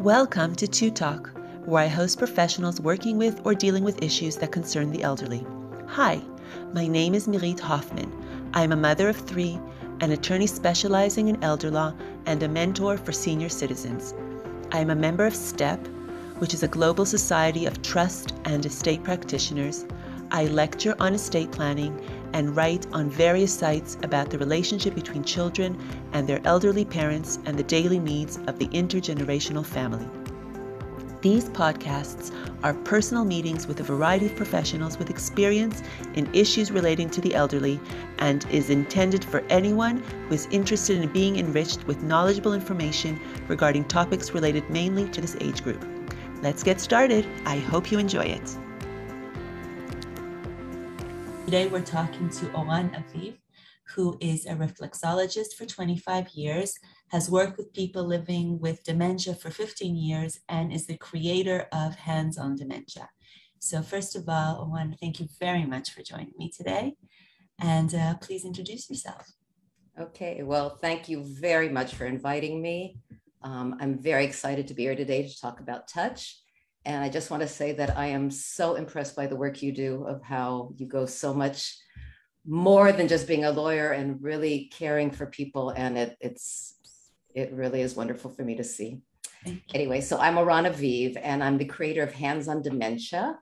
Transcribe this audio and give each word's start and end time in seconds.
Welcome 0.00 0.54
to 0.54 0.66
Two 0.66 0.90
Talk, 0.90 1.30
where 1.66 1.84
I 1.84 1.86
host 1.86 2.16
professionals 2.16 2.80
working 2.80 3.18
with 3.18 3.38
or 3.44 3.52
dealing 3.54 3.84
with 3.84 4.02
issues 4.02 4.34
that 4.36 4.50
concern 4.50 4.90
the 4.90 5.02
elderly. 5.02 5.46
Hi, 5.88 6.22
my 6.72 6.86
name 6.86 7.14
is 7.14 7.28
Mirit 7.28 7.60
Hoffman. 7.60 8.10
I 8.54 8.62
am 8.62 8.72
a 8.72 8.76
mother 8.76 9.10
of 9.10 9.16
three, 9.18 9.60
an 10.00 10.12
attorney 10.12 10.46
specializing 10.46 11.28
in 11.28 11.44
elder 11.44 11.70
law, 11.70 11.92
and 12.24 12.42
a 12.42 12.48
mentor 12.48 12.96
for 12.96 13.12
senior 13.12 13.50
citizens. 13.50 14.14
I 14.72 14.78
am 14.78 14.88
a 14.88 14.94
member 14.94 15.26
of 15.26 15.36
STEP, 15.36 15.86
which 16.38 16.54
is 16.54 16.62
a 16.62 16.68
global 16.68 17.04
society 17.04 17.66
of 17.66 17.82
trust 17.82 18.32
and 18.46 18.64
estate 18.64 19.04
practitioners. 19.04 19.84
I 20.30 20.46
lecture 20.46 20.96
on 20.98 21.12
estate 21.12 21.52
planning 21.52 21.94
and 22.32 22.56
write 22.56 22.86
on 22.92 23.10
various 23.10 23.52
sites 23.52 23.96
about 24.02 24.30
the 24.30 24.38
relationship 24.38 24.94
between 24.94 25.24
children 25.24 25.78
and 26.12 26.28
their 26.28 26.40
elderly 26.44 26.84
parents 26.84 27.38
and 27.44 27.58
the 27.58 27.62
daily 27.62 27.98
needs 27.98 28.38
of 28.46 28.58
the 28.58 28.68
intergenerational 28.68 29.64
family. 29.64 30.08
These 31.22 31.50
podcasts 31.50 32.32
are 32.62 32.72
personal 32.72 33.26
meetings 33.26 33.66
with 33.66 33.80
a 33.80 33.82
variety 33.82 34.26
of 34.26 34.36
professionals 34.36 34.98
with 34.98 35.10
experience 35.10 35.82
in 36.14 36.34
issues 36.34 36.70
relating 36.70 37.10
to 37.10 37.20
the 37.20 37.34
elderly 37.34 37.78
and 38.18 38.46
is 38.50 38.70
intended 38.70 39.22
for 39.22 39.40
anyone 39.50 39.98
who 40.28 40.34
is 40.34 40.48
interested 40.50 40.98
in 40.98 41.12
being 41.12 41.38
enriched 41.38 41.86
with 41.86 42.02
knowledgeable 42.02 42.54
information 42.54 43.20
regarding 43.48 43.84
topics 43.84 44.32
related 44.32 44.68
mainly 44.70 45.10
to 45.10 45.20
this 45.20 45.36
age 45.42 45.62
group. 45.62 45.84
Let's 46.42 46.62
get 46.62 46.80
started. 46.80 47.26
I 47.44 47.58
hope 47.58 47.92
you 47.92 47.98
enjoy 47.98 48.24
it. 48.24 48.56
Today 51.50 51.66
we're 51.66 51.82
talking 51.82 52.28
to 52.28 52.52
Oran 52.52 52.90
Aviv, 52.90 53.36
who 53.96 54.16
is 54.20 54.46
a 54.46 54.50
reflexologist 54.50 55.54
for 55.58 55.66
25 55.66 56.28
years, 56.28 56.78
has 57.08 57.28
worked 57.28 57.58
with 57.58 57.74
people 57.74 58.04
living 58.04 58.60
with 58.60 58.84
dementia 58.84 59.34
for 59.34 59.50
15 59.50 59.96
years, 59.96 60.38
and 60.48 60.72
is 60.72 60.86
the 60.86 60.96
creator 60.96 61.66
of 61.72 61.96
Hands 61.96 62.38
on 62.38 62.54
Dementia. 62.54 63.08
So, 63.58 63.82
first 63.82 64.14
of 64.14 64.28
all, 64.28 64.70
Oran, 64.70 64.96
thank 65.00 65.18
you 65.18 65.26
very 65.40 65.66
much 65.66 65.90
for 65.90 66.02
joining 66.02 66.34
me 66.38 66.52
today. 66.56 66.94
And 67.58 67.92
uh, 67.96 68.14
please 68.18 68.44
introduce 68.44 68.88
yourself. 68.88 69.26
Okay, 69.98 70.44
well, 70.44 70.76
thank 70.76 71.08
you 71.08 71.24
very 71.24 71.68
much 71.68 71.96
for 71.96 72.06
inviting 72.06 72.62
me. 72.62 73.00
Um, 73.42 73.76
I'm 73.80 73.98
very 74.00 74.24
excited 74.24 74.68
to 74.68 74.74
be 74.74 74.84
here 74.84 74.94
today 74.94 75.26
to 75.26 75.40
talk 75.40 75.58
about 75.58 75.88
touch. 75.88 76.39
And 76.84 77.02
I 77.04 77.08
just 77.08 77.30
want 77.30 77.42
to 77.42 77.48
say 77.48 77.72
that 77.72 77.96
I 77.96 78.06
am 78.06 78.30
so 78.30 78.74
impressed 78.74 79.14
by 79.14 79.26
the 79.26 79.36
work 79.36 79.62
you 79.62 79.72
do 79.72 80.04
of 80.04 80.22
how 80.22 80.72
you 80.76 80.86
go 80.86 81.06
so 81.06 81.34
much 81.34 81.76
more 82.46 82.90
than 82.92 83.08
just 83.08 83.28
being 83.28 83.44
a 83.44 83.50
lawyer 83.50 83.92
and 83.92 84.22
really 84.22 84.70
caring 84.72 85.10
for 85.10 85.26
people. 85.26 85.70
And 85.70 85.98
it, 85.98 86.16
it's 86.20 86.74
it 87.34 87.52
really 87.52 87.82
is 87.82 87.94
wonderful 87.94 88.30
for 88.30 88.42
me 88.42 88.56
to 88.56 88.64
see. 88.64 89.00
Anyway, 89.72 90.00
so 90.00 90.18
I'm 90.18 90.36
Oran 90.36 90.64
Aviv, 90.64 91.18
and 91.22 91.42
I'm 91.42 91.58
the 91.58 91.64
creator 91.64 92.02
of 92.02 92.12
Hands 92.12 92.46
on 92.48 92.62
Dementia. 92.62 93.38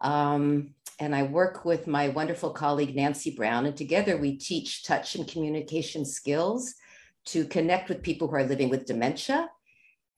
Um, 0.00 0.74
and 0.98 1.14
I 1.14 1.22
work 1.22 1.64
with 1.64 1.86
my 1.86 2.08
wonderful 2.08 2.50
colleague 2.50 2.94
Nancy 2.94 3.30
Brown, 3.30 3.66
and 3.66 3.76
together 3.76 4.16
we 4.16 4.36
teach 4.36 4.84
touch 4.84 5.14
and 5.14 5.26
communication 5.26 6.04
skills 6.04 6.74
to 7.26 7.44
connect 7.46 7.88
with 7.88 8.02
people 8.02 8.28
who 8.28 8.36
are 8.36 8.44
living 8.44 8.68
with 8.68 8.84
dementia 8.84 9.48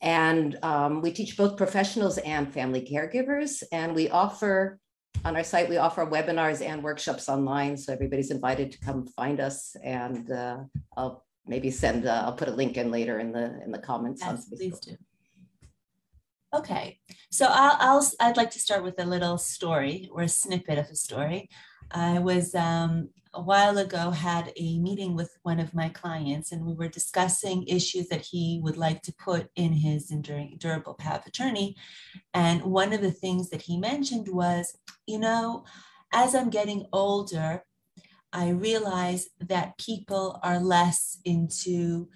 and 0.04 0.58
um, 0.62 1.00
we 1.00 1.10
teach 1.10 1.34
both 1.34 1.56
professionals 1.56 2.18
and 2.18 2.52
family 2.52 2.82
caregivers. 2.82 3.62
And 3.72 3.94
we 3.94 4.10
offer 4.10 4.78
on 5.24 5.34
our 5.34 5.42
site, 5.42 5.70
we 5.70 5.78
offer 5.78 6.04
webinars 6.04 6.60
and 6.60 6.82
workshops 6.82 7.26
online. 7.30 7.74
So 7.78 7.94
everybody's 7.94 8.30
invited 8.30 8.70
to 8.72 8.78
come 8.80 9.06
find 9.06 9.40
us. 9.40 9.74
And 9.82 10.30
uh, 10.30 10.58
I'll 10.98 11.24
maybe 11.46 11.70
send, 11.70 12.06
uh, 12.06 12.22
I'll 12.26 12.34
put 12.34 12.48
a 12.48 12.52
link 12.52 12.76
in 12.76 12.90
later 12.90 13.18
in 13.18 13.32
the 13.32 13.62
in 13.64 13.72
the 13.72 13.78
comments. 13.78 14.20
Yes, 14.22 14.44
please 14.44 14.78
do. 14.78 14.94
Okay, 16.54 17.00
so 17.32 17.46
I'll, 17.48 17.76
I'll, 17.80 18.10
I'd 18.20 18.36
like 18.36 18.52
to 18.52 18.60
start 18.60 18.84
with 18.84 19.00
a 19.00 19.04
little 19.04 19.38
story 19.38 20.08
or 20.12 20.22
a 20.22 20.28
snippet 20.28 20.78
of 20.78 20.86
a 20.86 20.94
story. 20.94 21.48
I 21.90 22.18
was 22.18 22.54
um, 22.54 23.10
a 23.32 23.40
while 23.42 23.78
ago 23.78 24.10
had 24.10 24.52
a 24.56 24.78
meeting 24.78 25.14
with 25.14 25.36
one 25.42 25.60
of 25.60 25.74
my 25.74 25.88
clients 25.88 26.52
and 26.52 26.64
we 26.64 26.74
were 26.74 26.88
discussing 26.88 27.66
issues 27.66 28.08
that 28.08 28.22
he 28.22 28.60
would 28.62 28.76
like 28.76 29.02
to 29.02 29.12
put 29.12 29.48
in 29.56 29.72
his 29.72 30.10
enduring 30.10 30.56
durable 30.58 30.94
power 30.94 31.18
of 31.18 31.26
attorney. 31.26 31.76
And 32.32 32.62
one 32.62 32.92
of 32.92 33.00
the 33.00 33.12
things 33.12 33.50
that 33.50 33.62
he 33.62 33.76
mentioned 33.76 34.28
was 34.28 34.76
you 35.06 35.18
know 35.18 35.64
as 36.12 36.34
i'm 36.34 36.50
getting 36.50 36.86
older 36.92 37.64
i 38.32 38.48
realize 38.48 39.28
that 39.40 39.76
people 39.78 40.38
are 40.42 40.58
less 40.58 41.18
into 41.24 42.08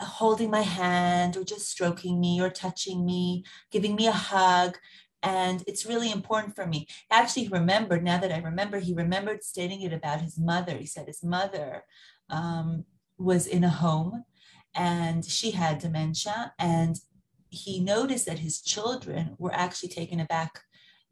holding 0.00 0.50
my 0.50 0.62
hand 0.62 1.36
or 1.36 1.44
just 1.44 1.70
stroking 1.70 2.20
me 2.20 2.40
or 2.40 2.50
touching 2.50 3.04
me 3.04 3.44
giving 3.70 3.94
me 3.94 4.06
a 4.06 4.12
hug 4.12 4.76
and 5.24 5.64
it's 5.66 5.86
really 5.86 6.12
important 6.12 6.54
for 6.54 6.66
me. 6.66 6.86
Actually, 7.10 7.44
he 7.44 7.48
remembered, 7.48 8.04
now 8.04 8.18
that 8.18 8.30
I 8.30 8.38
remember, 8.38 8.78
he 8.78 8.92
remembered 8.92 9.42
stating 9.42 9.80
it 9.80 9.92
about 9.92 10.20
his 10.20 10.38
mother. 10.38 10.76
He 10.76 10.86
said 10.86 11.06
his 11.06 11.24
mother 11.24 11.84
um, 12.28 12.84
was 13.16 13.46
in 13.46 13.64
a 13.64 13.70
home 13.70 14.24
and 14.74 15.24
she 15.24 15.52
had 15.52 15.78
dementia. 15.78 16.52
And 16.58 17.00
he 17.48 17.80
noticed 17.80 18.26
that 18.26 18.40
his 18.40 18.60
children 18.60 19.34
were 19.38 19.54
actually 19.54 19.88
taken 19.88 20.20
aback 20.20 20.60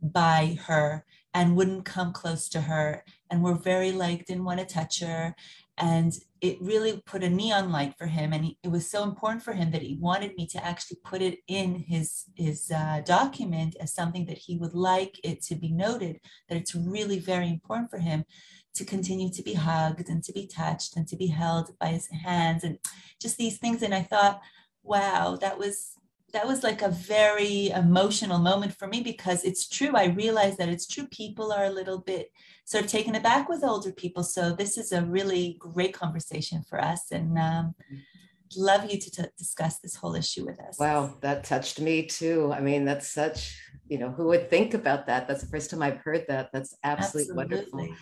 by 0.03 0.59
her 0.67 1.07
and 1.33 1.57
wouldn't 1.57 1.87
come 1.87 2.13
close 2.13 2.51
to 2.51 2.61
her 2.61 3.05
and 3.31 3.43
were 3.43 3.55
very 3.55 3.93
like, 3.93 4.27
didn't 4.27 4.45
want 4.45 4.61
to 4.61 4.67
touch 4.67 5.01
her 5.01 5.35
and 5.79 6.13
it 6.41 6.61
really 6.61 7.03
put 7.07 7.23
a 7.23 7.31
neon 7.31 7.73
light 7.73 7.95
for 7.97 8.07
him 8.07 8.33
and 8.33 8.45
he, 8.45 8.59
it 8.63 8.71
was 8.71 8.91
so 8.91 9.03
important 9.05 9.43
for 9.43 9.53
him 9.53 9.71
that 9.71 9.83
he 9.83 9.97
wanted 10.01 10.35
me 10.37 10.47
to 10.47 10.65
actually 10.65 10.99
put 11.05 11.23
it 11.23 11.39
in 11.49 11.75
his 11.75 12.25
his 12.37 12.71
uh, 12.71 13.01
document 13.05 13.75
as 13.81 13.95
something 13.95 14.27
that 14.27 14.39
he 14.39 14.57
would 14.57 14.75
like 14.75 15.19
it 15.25 15.43
to 15.43 15.55
be 15.55 15.73
noted 15.73 16.21
that 16.49 16.59
it's 16.59 16.75
really 16.75 17.19
very 17.19 17.49
important 17.49 17.91
for 17.91 17.99
him 17.99 18.25
to 18.75 18.85
continue 18.85 19.31
to 19.31 19.43
be 19.43 19.55
hugged 19.55 20.09
and 20.09 20.23
to 20.25 20.33
be 20.33 20.47
touched 20.47 20.97
and 20.97 21.07
to 21.09 21.17
be 21.17 21.27
held 21.27 21.71
by 21.79 21.89
his 21.89 22.09
hands 22.09 22.65
and 22.65 22.79
just 23.21 23.39
these 23.39 23.59
things 23.59 23.83
and 23.83 23.95
i 23.95 24.03
thought 24.03 24.41
wow 24.83 25.37
that 25.41 25.59
was 25.59 25.97
that 26.33 26.47
was 26.47 26.63
like 26.63 26.83
a 26.83 26.89
very 26.89 27.69
emotional 27.71 28.39
moment 28.39 28.75
for 28.75 28.89
me 28.89 29.03
because 29.03 29.45
it's 29.45 29.69
true. 29.69 29.93
I 29.95 30.07
realize 30.07 30.57
that 30.57 30.69
it's 30.69 30.87
true. 30.87 31.07
People 31.09 31.53
are 31.53 31.65
a 31.65 31.71
little 31.71 31.99
bit 31.99 32.31
sort 32.65 32.85
of 32.85 32.91
taken 32.91 33.15
aback 33.15 33.49
with 33.49 33.65
older 33.65 33.93
people. 33.93 34.23
So 34.23 34.53
this 34.53 34.79
is 34.79 34.93
a 34.93 35.03
really 35.03 35.57
great 35.59 35.95
conversation 35.95 36.63
for 36.69 36.83
us, 36.83 37.11
and 37.11 37.39
um, 37.39 37.75
love 38.57 38.91
you 38.91 38.99
to 38.99 39.11
t- 39.11 39.25
discuss 39.39 39.79
this 39.79 39.97
whole 39.97 40.15
issue 40.15 40.45
with 40.45 40.61
us. 40.61 40.79
Wow, 40.79 41.15
that 41.21 41.45
touched 41.45 41.81
me 41.81 42.07
too. 42.07 42.53
I 42.53 42.61
mean, 42.61 42.85
that's 42.85 43.13
such 43.13 43.57
you 43.89 43.99
know 43.99 44.11
who 44.11 44.27
would 44.29 44.51
think 44.51 44.75
about 44.75 45.07
that. 45.07 45.29
That's 45.29 45.43
the 45.43 45.49
first 45.49 45.71
time 45.71 45.83
I've 45.83 45.99
heard 45.99 46.25
that. 46.29 46.51
That's 46.53 46.77
absolutely, 46.85 47.43
absolutely. 47.43 47.73
wonderful 47.73 47.97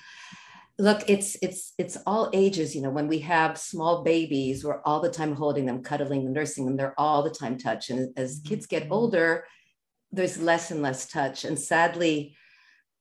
look 0.80 1.02
it's 1.08 1.36
it's 1.42 1.74
it's 1.76 1.98
all 2.06 2.30
ages 2.32 2.74
you 2.74 2.80
know 2.80 2.88
when 2.90 3.06
we 3.06 3.18
have 3.18 3.58
small 3.58 4.02
babies 4.02 4.64
we're 4.64 4.80
all 4.82 5.00
the 5.00 5.10
time 5.10 5.34
holding 5.34 5.66
them 5.66 5.82
cuddling 5.82 6.24
them 6.24 6.32
nursing 6.32 6.64
them 6.64 6.76
they're 6.76 6.98
all 6.98 7.22
the 7.22 7.30
time 7.30 7.58
touch 7.58 7.90
and 7.90 8.16
as 8.16 8.40
kids 8.46 8.66
get 8.66 8.84
mm-hmm. 8.84 8.94
older 8.94 9.44
there's 10.10 10.40
less 10.40 10.70
and 10.70 10.80
less 10.80 11.06
touch 11.06 11.44
and 11.44 11.58
sadly 11.58 12.34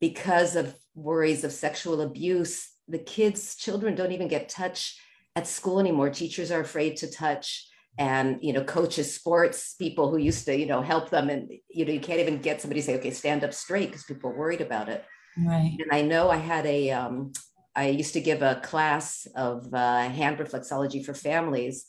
because 0.02 0.58
of 0.58 0.76
worries 1.00 1.44
of 1.44 1.52
sexual 1.52 2.02
abuse 2.02 2.70
the 2.88 3.00
kids 3.00 3.56
children 3.56 3.96
don't 3.96 4.12
even 4.12 4.28
get 4.28 4.50
touch 4.50 5.00
at 5.36 5.48
school 5.48 5.80
anymore 5.80 6.10
teachers 6.10 6.52
are 6.52 6.62
afraid 6.62 6.98
to 6.98 7.10
touch 7.10 7.68
and 7.98 8.40
you 8.42 8.54
know 8.54 8.64
coaches 8.64 9.14
sports 9.14 9.76
people 9.76 10.10
who 10.10 10.18
used 10.18 10.46
to 10.46 10.58
you 10.58 10.66
know 10.66 10.82
help 10.82 11.10
them 11.10 11.30
and 11.30 11.52
you 11.70 11.86
know 11.86 11.92
you 11.92 12.00
can't 12.00 12.20
even 12.20 12.40
get 12.40 12.62
somebody 12.62 12.82
to 12.82 12.86
say 12.86 12.96
okay 12.98 13.12
stand 13.12 13.44
up 13.44 13.54
straight 13.54 13.88
because 13.88 14.04
people 14.04 14.30
are 14.30 14.38
worried 14.38 14.62
about 14.62 14.90
it 14.90 15.04
right 15.38 15.78
and 15.80 15.92
i 15.92 16.02
know 16.02 16.30
i 16.30 16.38
had 16.38 16.66
a 16.66 16.92
um, 16.92 17.32
I 17.76 17.88
used 17.88 18.14
to 18.14 18.22
give 18.22 18.42
a 18.42 18.60
class 18.62 19.26
of 19.36 19.74
uh, 19.74 20.10
hand 20.10 20.38
reflexology 20.38 21.06
for 21.06 21.14
families. 21.14 21.86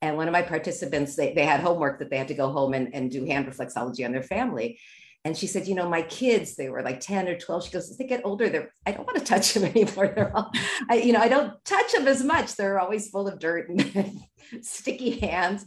And 0.00 0.16
one 0.16 0.28
of 0.28 0.32
my 0.32 0.42
participants, 0.42 1.16
they, 1.16 1.34
they 1.34 1.44
had 1.44 1.60
homework 1.60 1.98
that 1.98 2.10
they 2.10 2.16
had 2.16 2.28
to 2.28 2.34
go 2.34 2.50
home 2.50 2.72
and, 2.72 2.94
and 2.94 3.10
do 3.10 3.24
hand 3.24 3.46
reflexology 3.46 4.04
on 4.06 4.12
their 4.12 4.22
family. 4.22 4.78
And 5.24 5.36
she 5.36 5.46
said, 5.46 5.66
you 5.66 5.74
know, 5.74 5.88
my 5.88 6.02
kids, 6.02 6.54
they 6.54 6.68
were 6.68 6.82
like 6.82 7.00
10 7.00 7.28
or 7.28 7.38
12. 7.38 7.64
She 7.64 7.70
goes, 7.70 7.90
as 7.90 7.96
they 7.96 8.06
get 8.06 8.20
older, 8.24 8.50
they're, 8.50 8.70
I 8.84 8.92
don't 8.92 9.06
want 9.06 9.18
to 9.18 9.24
touch 9.24 9.54
them 9.54 9.64
anymore. 9.76 10.12
They're 10.14 10.36
all, 10.36 10.50
I, 10.90 10.96
you 10.96 11.12
know, 11.12 11.20
I 11.20 11.28
don't 11.28 11.52
touch 11.64 11.92
them 11.92 12.06
as 12.06 12.22
much. 12.22 12.56
They're 12.56 12.78
always 12.78 13.08
full 13.08 13.26
of 13.26 13.38
dirt 13.38 13.70
and 13.70 14.20
sticky 14.60 15.20
hands. 15.20 15.64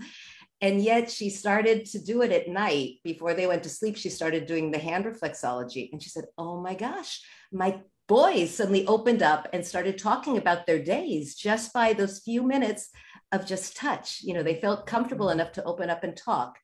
And 0.61 0.81
yet 0.81 1.09
she 1.09 1.29
started 1.29 1.85
to 1.87 1.99
do 1.99 2.21
it 2.21 2.31
at 2.31 2.47
night 2.47 2.95
before 3.03 3.33
they 3.33 3.47
went 3.47 3.63
to 3.63 3.69
sleep. 3.69 3.97
She 3.97 4.09
started 4.09 4.47
doing 4.47 4.71
the 4.71 4.79
hand 4.79 5.05
reflexology. 5.05 5.89
And 5.91 6.01
she 6.01 6.09
said, 6.09 6.25
oh 6.37 6.61
my 6.61 6.75
gosh, 6.75 7.21
my 7.51 7.81
boys 8.07 8.55
suddenly 8.55 8.85
opened 8.87 9.21
up 9.21 9.47
and 9.53 9.65
started 9.65 9.97
talking 9.97 10.37
about 10.37 10.65
their 10.65 10.81
days 10.81 11.35
just 11.35 11.73
by 11.73 11.93
those 11.93 12.19
few 12.19 12.41
minutes 12.41 12.89
of 13.31 13.45
just 13.45 13.75
touch. 13.75 14.21
You 14.23 14.33
know, 14.33 14.43
they 14.43 14.61
felt 14.61 14.87
comfortable 14.87 15.29
enough 15.29 15.51
to 15.53 15.63
open 15.63 15.89
up 15.89 16.03
and 16.03 16.15
talk. 16.15 16.57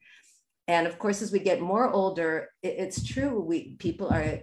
And 0.68 0.88
of 0.88 0.98
course, 0.98 1.22
as 1.22 1.32
we 1.32 1.40
get 1.40 1.62
more 1.62 1.90
older, 1.90 2.50
it, 2.62 2.76
it's 2.80 3.04
true. 3.04 3.40
We 3.40 3.76
people 3.76 4.08
are 4.10 4.40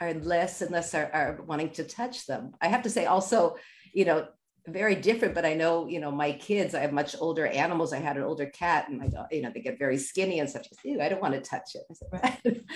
are 0.00 0.14
less 0.14 0.62
and 0.62 0.70
less 0.70 0.94
are, 0.94 1.10
are 1.12 1.42
wanting 1.46 1.70
to 1.70 1.84
touch 1.84 2.26
them. 2.26 2.52
I 2.60 2.68
have 2.68 2.82
to 2.82 2.90
say 2.90 3.06
also, 3.06 3.56
you 3.92 4.04
know, 4.04 4.28
very 4.66 4.94
different, 4.94 5.34
but 5.34 5.44
I 5.44 5.54
know, 5.54 5.88
you 5.88 5.98
know, 5.98 6.12
my 6.12 6.32
kids, 6.32 6.74
I 6.74 6.80
have 6.80 6.92
much 6.92 7.16
older 7.18 7.46
animals. 7.46 7.92
I 7.92 7.98
had 7.98 8.16
an 8.16 8.22
older 8.22 8.46
cat 8.46 8.88
and 8.88 8.98
my 8.98 9.08
dog, 9.08 9.26
you 9.32 9.42
know, 9.42 9.50
they 9.52 9.60
get 9.60 9.78
very 9.78 9.98
skinny 9.98 10.38
and 10.40 10.48
stuff. 10.48 10.66
I 10.86 11.08
don't 11.08 11.22
want 11.22 11.34
to 11.34 11.40
touch 11.40 11.74
it. 11.74 12.62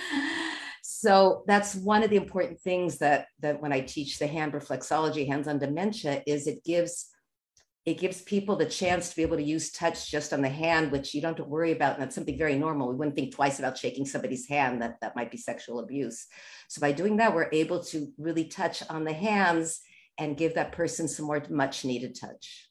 So 0.85 1.43
that's 1.47 1.75
one 1.75 2.03
of 2.03 2.09
the 2.09 2.17
important 2.17 2.59
things 2.59 2.97
that, 2.97 3.27
that 3.39 3.61
when 3.61 3.71
I 3.71 3.79
teach 3.79 4.19
the 4.19 4.27
hand 4.27 4.51
reflexology, 4.51 5.25
hands-on 5.25 5.57
dementia, 5.57 6.21
is 6.27 6.45
it 6.45 6.63
gives 6.65 7.09
it 7.85 7.99
gives 7.99 8.21
people 8.21 8.55
the 8.55 8.65
chance 8.65 9.09
to 9.09 9.15
be 9.15 9.23
able 9.23 9.35
to 9.35 9.43
use 9.43 9.71
touch 9.71 10.09
just 10.09 10.31
on 10.31 10.41
the 10.41 10.49
hand, 10.49 10.91
which 10.91 11.13
you 11.13 11.21
don't 11.21 11.37
have 11.37 11.45
to 11.45 11.51
worry 11.51 11.73
about. 11.73 11.93
And 11.93 12.01
that's 12.01 12.15
something 12.15 12.37
very 12.37 12.55
normal. 12.57 12.87
We 12.87 12.95
wouldn't 12.95 13.15
think 13.15 13.35
twice 13.35 13.59
about 13.59 13.77
shaking 13.77 14.05
somebody's 14.05 14.47
hand 14.47 14.81
that 14.81 15.01
that 15.01 15.17
might 15.17 15.31
be 15.31 15.37
sexual 15.37 15.79
abuse. 15.79 16.27
So 16.69 16.79
by 16.79 16.93
doing 16.93 17.17
that, 17.17 17.35
we're 17.35 17.49
able 17.51 17.83
to 17.85 18.07
really 18.17 18.45
touch 18.45 18.83
on 18.89 19.03
the 19.03 19.13
hands 19.13 19.81
and 20.17 20.37
give 20.37 20.55
that 20.55 20.71
person 20.71 21.07
some 21.09 21.25
more 21.25 21.43
much 21.49 21.83
needed 21.83 22.17
touch. 22.17 22.69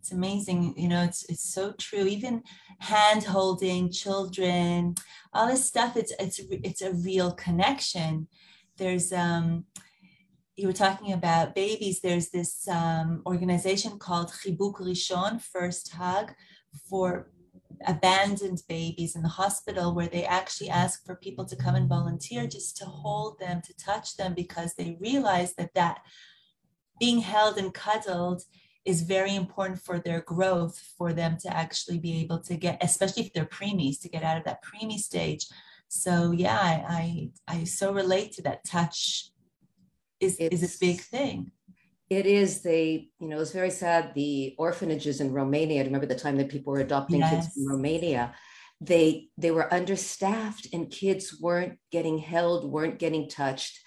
It's 0.00 0.10
amazing. 0.10 0.74
You 0.76 0.88
know, 0.88 1.04
it's 1.04 1.28
it's 1.28 1.52
so 1.52 1.72
true. 1.72 2.04
Even 2.04 2.42
hand 2.80 3.22
holding 3.24 3.92
children, 3.92 4.94
all 5.32 5.46
this 5.46 5.64
stuff, 5.64 5.96
it's 5.96 6.12
it's 6.18 6.40
it's 6.50 6.82
a 6.82 6.94
real 6.94 7.32
connection. 7.32 8.26
There's 8.76 9.12
um 9.12 9.66
you 10.58 10.66
were 10.66 10.72
talking 10.72 11.12
about 11.12 11.54
babies, 11.54 12.00
there's 12.00 12.30
this 12.30 12.66
um, 12.68 13.22
organization 13.26 13.98
called 13.98 14.30
Chibuk 14.30 14.80
Rishon, 14.80 15.40
First 15.40 15.92
Hug, 15.92 16.32
for 16.90 17.30
abandoned 17.86 18.60
babies 18.68 19.14
in 19.14 19.22
the 19.22 19.28
hospital 19.28 19.94
where 19.94 20.08
they 20.08 20.24
actually 20.24 20.68
ask 20.68 21.06
for 21.06 21.14
people 21.14 21.44
to 21.44 21.54
come 21.54 21.76
and 21.76 21.88
volunteer 21.88 22.48
just 22.48 22.76
to 22.78 22.84
hold 22.84 23.38
them, 23.38 23.62
to 23.62 23.76
touch 23.76 24.16
them, 24.16 24.34
because 24.34 24.74
they 24.74 24.98
realize 25.00 25.54
that 25.54 25.74
that 25.74 26.00
being 26.98 27.20
held 27.20 27.56
and 27.56 27.72
cuddled 27.72 28.42
is 28.84 29.02
very 29.02 29.36
important 29.36 29.80
for 29.80 30.00
their 30.00 30.22
growth, 30.22 30.76
for 30.98 31.12
them 31.12 31.36
to 31.38 31.56
actually 31.56 31.98
be 31.98 32.20
able 32.20 32.40
to 32.40 32.56
get, 32.56 32.82
especially 32.82 33.22
if 33.22 33.32
they're 33.32 33.44
preemies, 33.44 34.00
to 34.00 34.08
get 34.08 34.24
out 34.24 34.38
of 34.38 34.44
that 34.44 34.64
preemie 34.64 34.98
stage. 34.98 35.46
So 35.86 36.32
yeah, 36.32 36.58
I, 36.58 37.30
I, 37.48 37.56
I 37.58 37.64
so 37.64 37.92
relate 37.92 38.32
to 38.32 38.42
that 38.42 38.64
touch 38.64 39.30
is, 40.20 40.36
is 40.36 40.62
a 40.62 40.78
big 40.78 41.00
thing. 41.00 41.52
It 42.10 42.26
is. 42.26 42.62
They, 42.62 43.10
you 43.20 43.28
know, 43.28 43.40
it's 43.40 43.52
very 43.52 43.70
sad. 43.70 44.14
The 44.14 44.54
orphanages 44.58 45.20
in 45.20 45.32
Romania, 45.32 45.82
I 45.82 45.84
remember 45.84 46.06
the 46.06 46.14
time 46.14 46.36
that 46.38 46.48
people 46.48 46.72
were 46.72 46.80
adopting 46.80 47.20
yes. 47.20 47.46
kids 47.46 47.56
in 47.56 47.66
Romania. 47.66 48.34
They 48.80 49.28
they 49.36 49.50
were 49.50 49.72
understaffed 49.72 50.68
and 50.72 50.90
kids 50.90 51.38
weren't 51.40 51.78
getting 51.90 52.18
held, 52.18 52.70
weren't 52.70 52.98
getting 52.98 53.28
touched. 53.28 53.78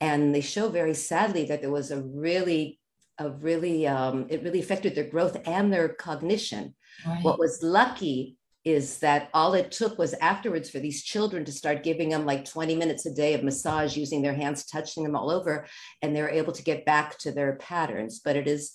And 0.00 0.34
they 0.34 0.40
show 0.40 0.68
very 0.68 0.94
sadly 0.94 1.46
that 1.46 1.62
there 1.62 1.70
was 1.70 1.90
a 1.90 2.02
really, 2.02 2.78
a 3.18 3.30
really, 3.30 3.86
um, 3.86 4.26
it 4.28 4.42
really 4.42 4.60
affected 4.60 4.94
their 4.94 5.08
growth 5.08 5.36
and 5.46 5.72
their 5.72 5.88
cognition. 5.88 6.74
Right. 7.06 7.24
What 7.24 7.38
was 7.38 7.60
lucky 7.62 8.36
is 8.64 8.98
that 9.00 9.28
all 9.34 9.52
it 9.54 9.70
took 9.70 9.98
was 9.98 10.14
afterwards 10.14 10.70
for 10.70 10.78
these 10.78 11.02
children 11.02 11.44
to 11.44 11.52
start 11.52 11.82
giving 11.82 12.08
them 12.08 12.24
like 12.24 12.46
20 12.46 12.74
minutes 12.76 13.04
a 13.04 13.12
day 13.12 13.34
of 13.34 13.44
massage 13.44 13.96
using 13.96 14.22
their 14.22 14.34
hands 14.34 14.64
touching 14.64 15.02
them 15.02 15.14
all 15.14 15.30
over 15.30 15.66
and 16.00 16.16
they're 16.16 16.30
able 16.30 16.52
to 16.52 16.62
get 16.62 16.86
back 16.86 17.18
to 17.18 17.30
their 17.30 17.56
patterns. 17.56 18.20
But 18.24 18.36
it 18.36 18.48
is 18.48 18.72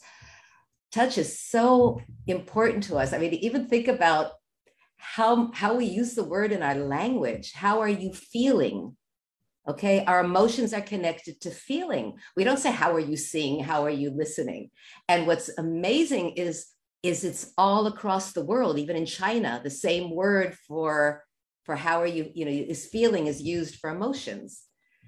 touch 0.91 1.17
is 1.17 1.39
so 1.39 2.01
important 2.27 2.83
to 2.83 2.97
us. 2.97 3.13
I 3.13 3.17
mean 3.17 3.33
even 3.33 3.67
think 3.67 3.87
about 3.87 4.33
how 4.97 5.51
how 5.53 5.75
we 5.75 5.85
use 5.85 6.13
the 6.13 6.23
word 6.23 6.51
in 6.51 6.61
our 6.61 6.75
language. 6.75 7.53
How 7.53 7.79
are 7.79 7.89
you 7.89 8.13
feeling? 8.13 8.95
Okay 9.67 10.05
our 10.05 10.19
emotions 10.19 10.71
are 10.71 10.81
connected 10.81 11.41
to 11.41 11.49
feeling. 11.49 12.17
We 12.35 12.43
don't 12.43 12.59
say 12.59 12.71
how 12.71 12.93
are 12.93 12.99
you 12.99 13.17
seeing? 13.17 13.63
How 13.63 13.83
are 13.85 13.89
you 13.89 14.11
listening? 14.11 14.69
And 15.07 15.25
what's 15.25 15.49
amazing 15.57 16.31
is 16.31 16.67
is 17.01 17.23
it's 17.23 17.53
all 17.57 17.87
across 17.87 18.33
the 18.33 18.43
world 18.43 18.77
even 18.77 18.95
in 18.95 19.05
china 19.05 19.61
the 19.63 19.69
same 19.69 20.13
word 20.13 20.53
for 20.67 21.23
for 21.69 21.75
how 21.75 22.01
are 22.01 22.07
you 22.07 22.31
you 22.33 22.45
know 22.45 22.51
is 22.51 22.87
feeling 22.87 23.27
is 23.27 23.43
used 23.43 23.75
for 23.75 23.91
emotions. 23.91 24.63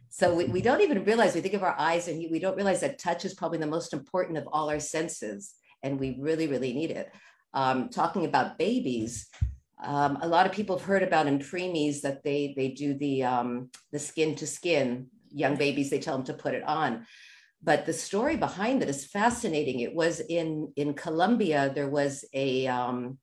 So 0.10 0.36
we, 0.36 0.46
we 0.46 0.62
don't 0.62 0.82
even 0.82 1.04
realize 1.06 1.34
we 1.34 1.42
think 1.42 1.56
of 1.56 1.64
our 1.64 1.76
eyes 1.76 2.08
and 2.08 2.24
we 2.30 2.38
don't 2.38 2.56
realize 2.56 2.82
that 2.82 3.00
touch 3.00 3.26
is 3.26 3.34
probably 3.34 3.58
the 3.58 3.66
most 3.66 3.94
important 3.94 4.38
of 4.38 4.48
all 4.52 4.70
our 4.70 4.80
senses 4.80 5.56
and 5.82 6.00
we 6.00 6.20
really 6.20 6.48
really 6.48 6.72
need 6.72 6.92
it. 6.92 7.12
Um, 7.56 7.90
talking 7.90 8.26
about 8.26 8.60
babies 8.60 9.28
um, 9.84 10.20
a 10.22 10.28
lot 10.28 10.46
of 10.46 10.52
people 10.52 10.78
have 10.78 10.86
heard 10.86 11.02
about 11.02 11.26
in 11.26 11.40
preemies 11.40 12.02
that 12.02 12.22
they 12.24 12.54
they 12.56 12.70
do 12.70 12.94
the 12.94 13.24
um, 13.24 13.72
the 13.92 13.98
skin 13.98 14.36
to 14.36 14.46
skin 14.46 15.08
young 15.32 15.56
babies 15.56 15.90
they 15.90 15.98
tell 15.98 16.16
them 16.16 16.28
to 16.28 16.36
put 16.36 16.54
it 16.54 16.64
on 16.68 17.08
but 17.64 17.86
the 17.86 17.94
story 17.94 18.38
behind 18.38 18.82
it 18.82 18.90
is 18.90 19.06
fascinating. 19.06 19.80
It 19.80 19.94
was 19.94 20.20
in 20.20 20.74
in 20.76 20.94
Colombia. 20.94 21.72
There 21.74 21.90
was 21.90 22.26
a 22.34 22.68
um, 22.68 23.20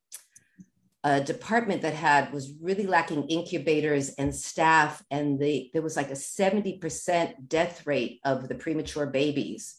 a 1.03 1.21
department 1.21 1.83
that 1.83 1.95
had 1.95 2.33
was 2.33 2.53
really 2.61 2.87
lacking 2.87 3.29
incubators 3.29 4.11
and 4.11 4.35
staff, 4.35 5.03
and 5.11 5.41
the 5.41 5.71
there 5.73 5.83
was 5.83 5.97
like 5.97 6.11
a 6.11 6.17
seventy 6.17 6.79
percent 6.79 7.49
death 7.49 7.87
rate 7.87 8.21
of 8.25 8.49
the 8.49 8.55
premature 8.55 9.07
babies. 9.07 9.77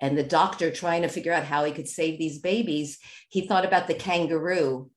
And 0.00 0.18
the 0.18 0.24
doctor 0.24 0.70
trying 0.70 1.02
to 1.02 1.08
figure 1.08 1.32
out 1.32 1.44
how 1.44 1.64
he 1.64 1.72
could 1.72 1.88
save 1.88 2.18
these 2.18 2.40
babies, 2.40 2.98
he 3.30 3.46
thought 3.46 3.64
about 3.64 3.86
the 3.86 3.94
kangaroo 3.94 4.90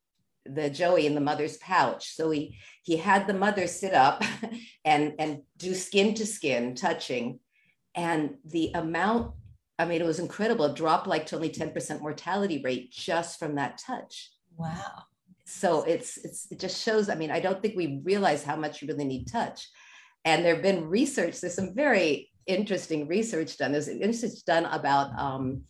the 0.50 0.70
joey 0.70 1.06
in 1.06 1.14
the 1.14 1.20
mother's 1.20 1.58
pouch 1.58 2.14
so 2.16 2.32
he 2.32 2.58
he 2.82 2.96
had 2.96 3.28
the 3.28 3.34
mother 3.34 3.68
sit 3.68 3.94
up 3.94 4.24
and 4.86 5.14
and 5.20 5.42
do 5.58 5.74
skin 5.74 6.14
to 6.14 6.26
skin 6.26 6.74
touching 6.74 7.38
and 7.98 8.36
the 8.46 8.72
amount, 8.76 9.34
I 9.80 9.86
mean, 9.86 10.02
it 10.02 10.06
was 10.06 10.20
incredible. 10.20 10.66
It 10.66 10.76
dropped 10.76 11.08
like 11.08 11.26
to 11.28 11.36
only 11.36 11.50
10% 11.50 12.00
mortality 12.00 12.62
rate 12.64 12.92
just 12.92 13.40
from 13.40 13.56
that 13.56 13.82
touch. 13.86 14.32
Wow. 14.56 15.04
So 15.46 15.84
it's 15.84 16.18
it's 16.18 16.52
it 16.52 16.60
just 16.60 16.84
shows. 16.84 17.10
I 17.10 17.16
mean, 17.16 17.32
I 17.32 17.40
don't 17.40 17.62
think 17.62 17.76
we 17.76 18.02
realize 18.04 18.44
how 18.44 18.56
much 18.56 18.82
you 18.82 18.88
really 18.88 19.06
need 19.06 19.28
touch. 19.28 19.68
And 20.26 20.44
there 20.44 20.56
have 20.56 20.64
been 20.64 20.90
research, 20.90 21.40
there's 21.40 21.56
some 21.56 21.74
very 21.74 22.30
interesting 22.46 23.08
research 23.08 23.58
done. 23.58 23.72
There's 23.72 23.88
research 23.88 24.44
done 24.46 24.66
about 24.66 25.18
um, 25.18 25.64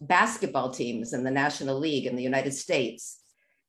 basketball 0.00 0.70
teams 0.70 1.12
in 1.12 1.22
the 1.22 1.30
National 1.30 1.78
League 1.78 2.06
in 2.06 2.16
the 2.16 2.22
United 2.22 2.52
States 2.52 3.20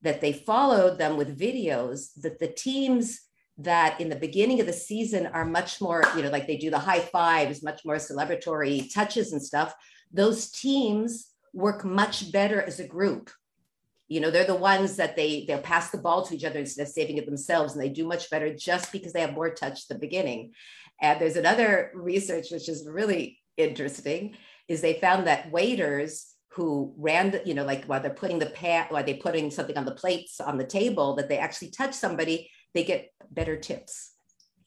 that 0.02 0.19
they 0.19 0.34
followed 0.34 0.98
them 0.98 1.16
with 1.16 1.40
videos 1.40 2.10
that 2.22 2.40
the 2.40 2.48
teams 2.48 3.22
that 3.63 4.00
in 4.00 4.10
the 4.10 4.16
beginning 4.16 4.60
of 4.60 4.68
the 4.68 4.74
season 4.74 5.28
are 5.28 5.46
much 5.46 5.81
more, 5.81 6.04
you 6.16 6.24
know, 6.24 6.30
like 6.30 6.48
they 6.48 6.58
do 6.58 6.69
the 6.69 6.80
high 6.80 7.00
fives, 7.00 7.63
much 7.63 7.81
more 7.86 7.96
celebratory 7.96 8.94
touches 8.94 9.34
and 9.34 9.42
stuff. 9.42 9.74
Those 10.12 10.52
teams 10.52 11.28
work 11.54 11.84
much 11.84 12.31
better 12.31 12.62
as 12.62 12.80
a 12.80 12.88
group. 12.88 13.30
You 14.08 14.19
know, 14.19 14.30
they're 14.30 14.44
the 14.44 14.56
ones 14.56 14.98
that 14.98 15.16
they 15.16 15.46
they'll 15.48 15.60
pass 15.60 15.90
the 15.90 15.98
ball 15.98 16.25
to 16.25 16.36
each 16.36 16.44
other 16.44 16.60
instead 16.60 16.84
of 16.84 16.90
saving 16.90 17.18
it 17.18 17.25
themselves, 17.25 17.74
and 17.74 17.81
they 17.81 17.90
do 17.90 18.06
much 18.06 18.30
better 18.30 18.53
just 18.53 18.91
because 18.91 19.13
they 19.13 19.22
have 19.22 19.34
more 19.34 19.53
touch 19.53 19.84
at 19.84 19.88
the 19.89 20.00
beginning. 20.00 20.51
And 21.01 21.20
there's 21.20 21.38
another 21.38 21.91
research 21.96 22.51
which 22.51 22.68
is 22.68 22.88
really 22.88 23.39
interesting, 23.58 24.36
is 24.68 24.82
they 24.82 25.00
found 25.00 25.27
that 25.27 25.51
waiters 25.51 26.27
who 26.50 26.94
ran, 26.98 27.39
you 27.46 27.53
know, 27.53 27.63
like 27.63 27.86
while 27.86 28.01
they're 28.01 28.12
putting 28.12 28.39
the 28.39 28.48
pat, 28.48 28.91
while 28.91 29.03
they're 29.03 29.15
putting 29.15 29.50
something 29.50 29.77
on 29.77 29.86
the 29.86 29.96
plates 29.96 30.41
on 30.41 30.58
the 30.58 30.65
table, 30.65 31.15
that 31.15 31.30
they 31.30 31.38
actually 31.38 31.72
touch 31.72 31.94
somebody, 31.94 32.50
they 32.74 32.84
get 32.84 33.12
better 33.32 33.58
tips. 33.58 34.12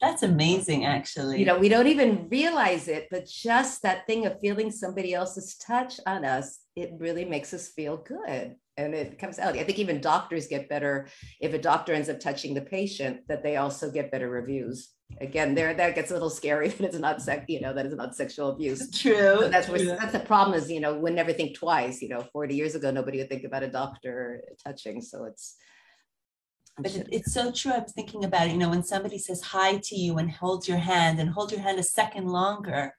That's 0.01 0.23
amazing, 0.23 0.85
actually. 0.85 1.39
You 1.39 1.45
know, 1.45 1.57
we 1.57 1.69
don't 1.69 1.87
even 1.87 2.27
realize 2.29 2.87
it, 2.87 3.07
but 3.09 3.25
just 3.27 3.81
that 3.83 4.05
thing 4.07 4.25
of 4.25 4.39
feeling 4.41 4.71
somebody 4.71 5.13
else's 5.13 5.55
touch 5.55 5.99
on 6.05 6.25
us, 6.25 6.59
it 6.75 6.91
really 6.99 7.25
makes 7.25 7.53
us 7.53 7.69
feel 7.69 7.97
good. 7.97 8.55
And 8.77 8.93
it 8.93 9.17
comes 9.17 9.39
out. 9.39 9.57
I 9.57 9.63
think 9.63 9.79
even 9.79 10.01
doctors 10.01 10.47
get 10.47 10.67
better 10.67 11.07
if 11.39 11.53
a 11.53 11.57
doctor 11.57 11.93
ends 11.93 12.09
up 12.09 12.19
touching 12.19 12.53
the 12.53 12.61
patient, 12.61 13.21
that 13.29 13.41
they 13.41 13.55
also 13.55 13.89
get 13.89 14.11
better 14.11 14.29
reviews. 14.29 14.89
Again, 15.21 15.55
there 15.55 15.73
that 15.73 15.95
gets 15.95 16.11
a 16.11 16.13
little 16.13 16.29
scary, 16.29 16.69
but 16.77 16.81
it's 16.81 16.97
not 16.97 17.21
sex, 17.21 17.45
you 17.47 17.61
know, 17.61 17.73
that 17.73 17.85
is 17.85 17.95
not 17.95 18.15
sexual 18.15 18.49
abuse. 18.49 18.91
True. 18.99 19.39
So 19.39 19.49
that's 19.49 19.69
where 19.69 19.85
that's 19.85 20.11
the 20.11 20.19
problem 20.19 20.59
is, 20.59 20.69
you 20.69 20.81
know, 20.81 20.97
we 20.97 21.11
never 21.11 21.31
think 21.31 21.55
twice. 21.55 22.01
You 22.01 22.09
know, 22.09 22.27
40 22.33 22.53
years 22.53 22.75
ago, 22.75 22.91
nobody 22.91 23.19
would 23.19 23.29
think 23.29 23.45
about 23.45 23.63
a 23.63 23.69
doctor 23.69 24.43
touching. 24.61 25.01
So 25.01 25.23
it's 25.23 25.55
but 26.77 26.95
it, 26.95 27.07
it's 27.11 27.33
so 27.33 27.51
true. 27.51 27.71
i'm 27.71 27.85
thinking 27.85 28.23
about 28.25 28.47
it. 28.47 28.51
You 28.51 28.57
know, 28.57 28.69
when 28.69 28.83
somebody 28.83 29.17
says 29.17 29.41
hi 29.41 29.77
to 29.83 29.95
you 29.95 30.17
and 30.17 30.31
holds 30.31 30.67
your 30.67 30.77
hand 30.77 31.19
and 31.19 31.29
hold 31.29 31.51
your 31.51 31.61
hand 31.61 31.79
a 31.79 31.83
second 31.83 32.27
longer, 32.27 32.93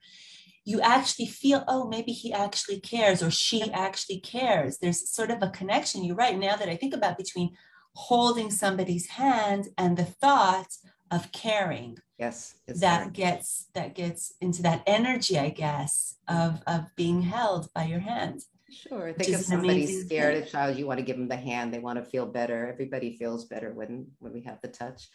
you 0.65 0.81
actually 0.81 1.27
feel, 1.27 1.63
oh, 1.69 1.87
maybe 1.87 2.13
he 2.13 2.33
actually 2.33 2.81
cares 2.81 3.23
or 3.23 3.31
she 3.31 3.71
actually 3.73 4.19
cares. 4.21 4.79
There's 4.79 5.09
sort 5.09 5.31
of 5.31 5.43
a 5.43 5.51
connection. 5.51 6.05
You're 6.05 6.17
right. 6.17 6.37
Now 6.37 6.57
that 6.57 6.69
I 6.69 6.77
think 6.77 6.95
about 6.95 7.17
between 7.17 7.55
holding 7.95 8.51
somebody's 8.51 9.07
hand 9.07 9.69
and 9.79 9.97
the 9.97 10.05
thought 10.05 10.69
of 11.11 11.31
caring. 11.33 11.99
Yes. 12.19 12.55
That 12.67 13.13
gets 13.13 13.69
that 13.75 13.95
gets 13.95 14.33
into 14.41 14.63
that 14.63 14.83
energy, 14.87 15.39
I 15.39 15.51
guess, 15.51 16.17
of 16.29 16.63
of 16.67 16.87
being 16.97 17.23
held 17.23 17.73
by 17.75 17.85
your 17.85 18.01
hand. 18.01 18.43
Sure. 18.71 19.13
Think 19.13 19.35
of 19.37 19.43
somebody 19.43 19.87
scared 19.87 20.35
thing. 20.35 20.43
a 20.43 20.47
child, 20.47 20.77
you 20.77 20.87
want 20.87 20.99
to 20.99 21.05
give 21.05 21.17
them 21.17 21.29
the 21.29 21.37
hand. 21.37 21.73
They 21.73 21.79
want 21.79 21.99
to 21.99 22.05
feel 22.05 22.27
better. 22.27 22.67
Everybody 22.67 23.17
feels 23.17 23.45
better 23.45 23.73
when 23.73 24.09
when 24.19 24.33
we 24.33 24.43
have 24.43 24.61
the 24.61 24.69
touch. 24.69 25.09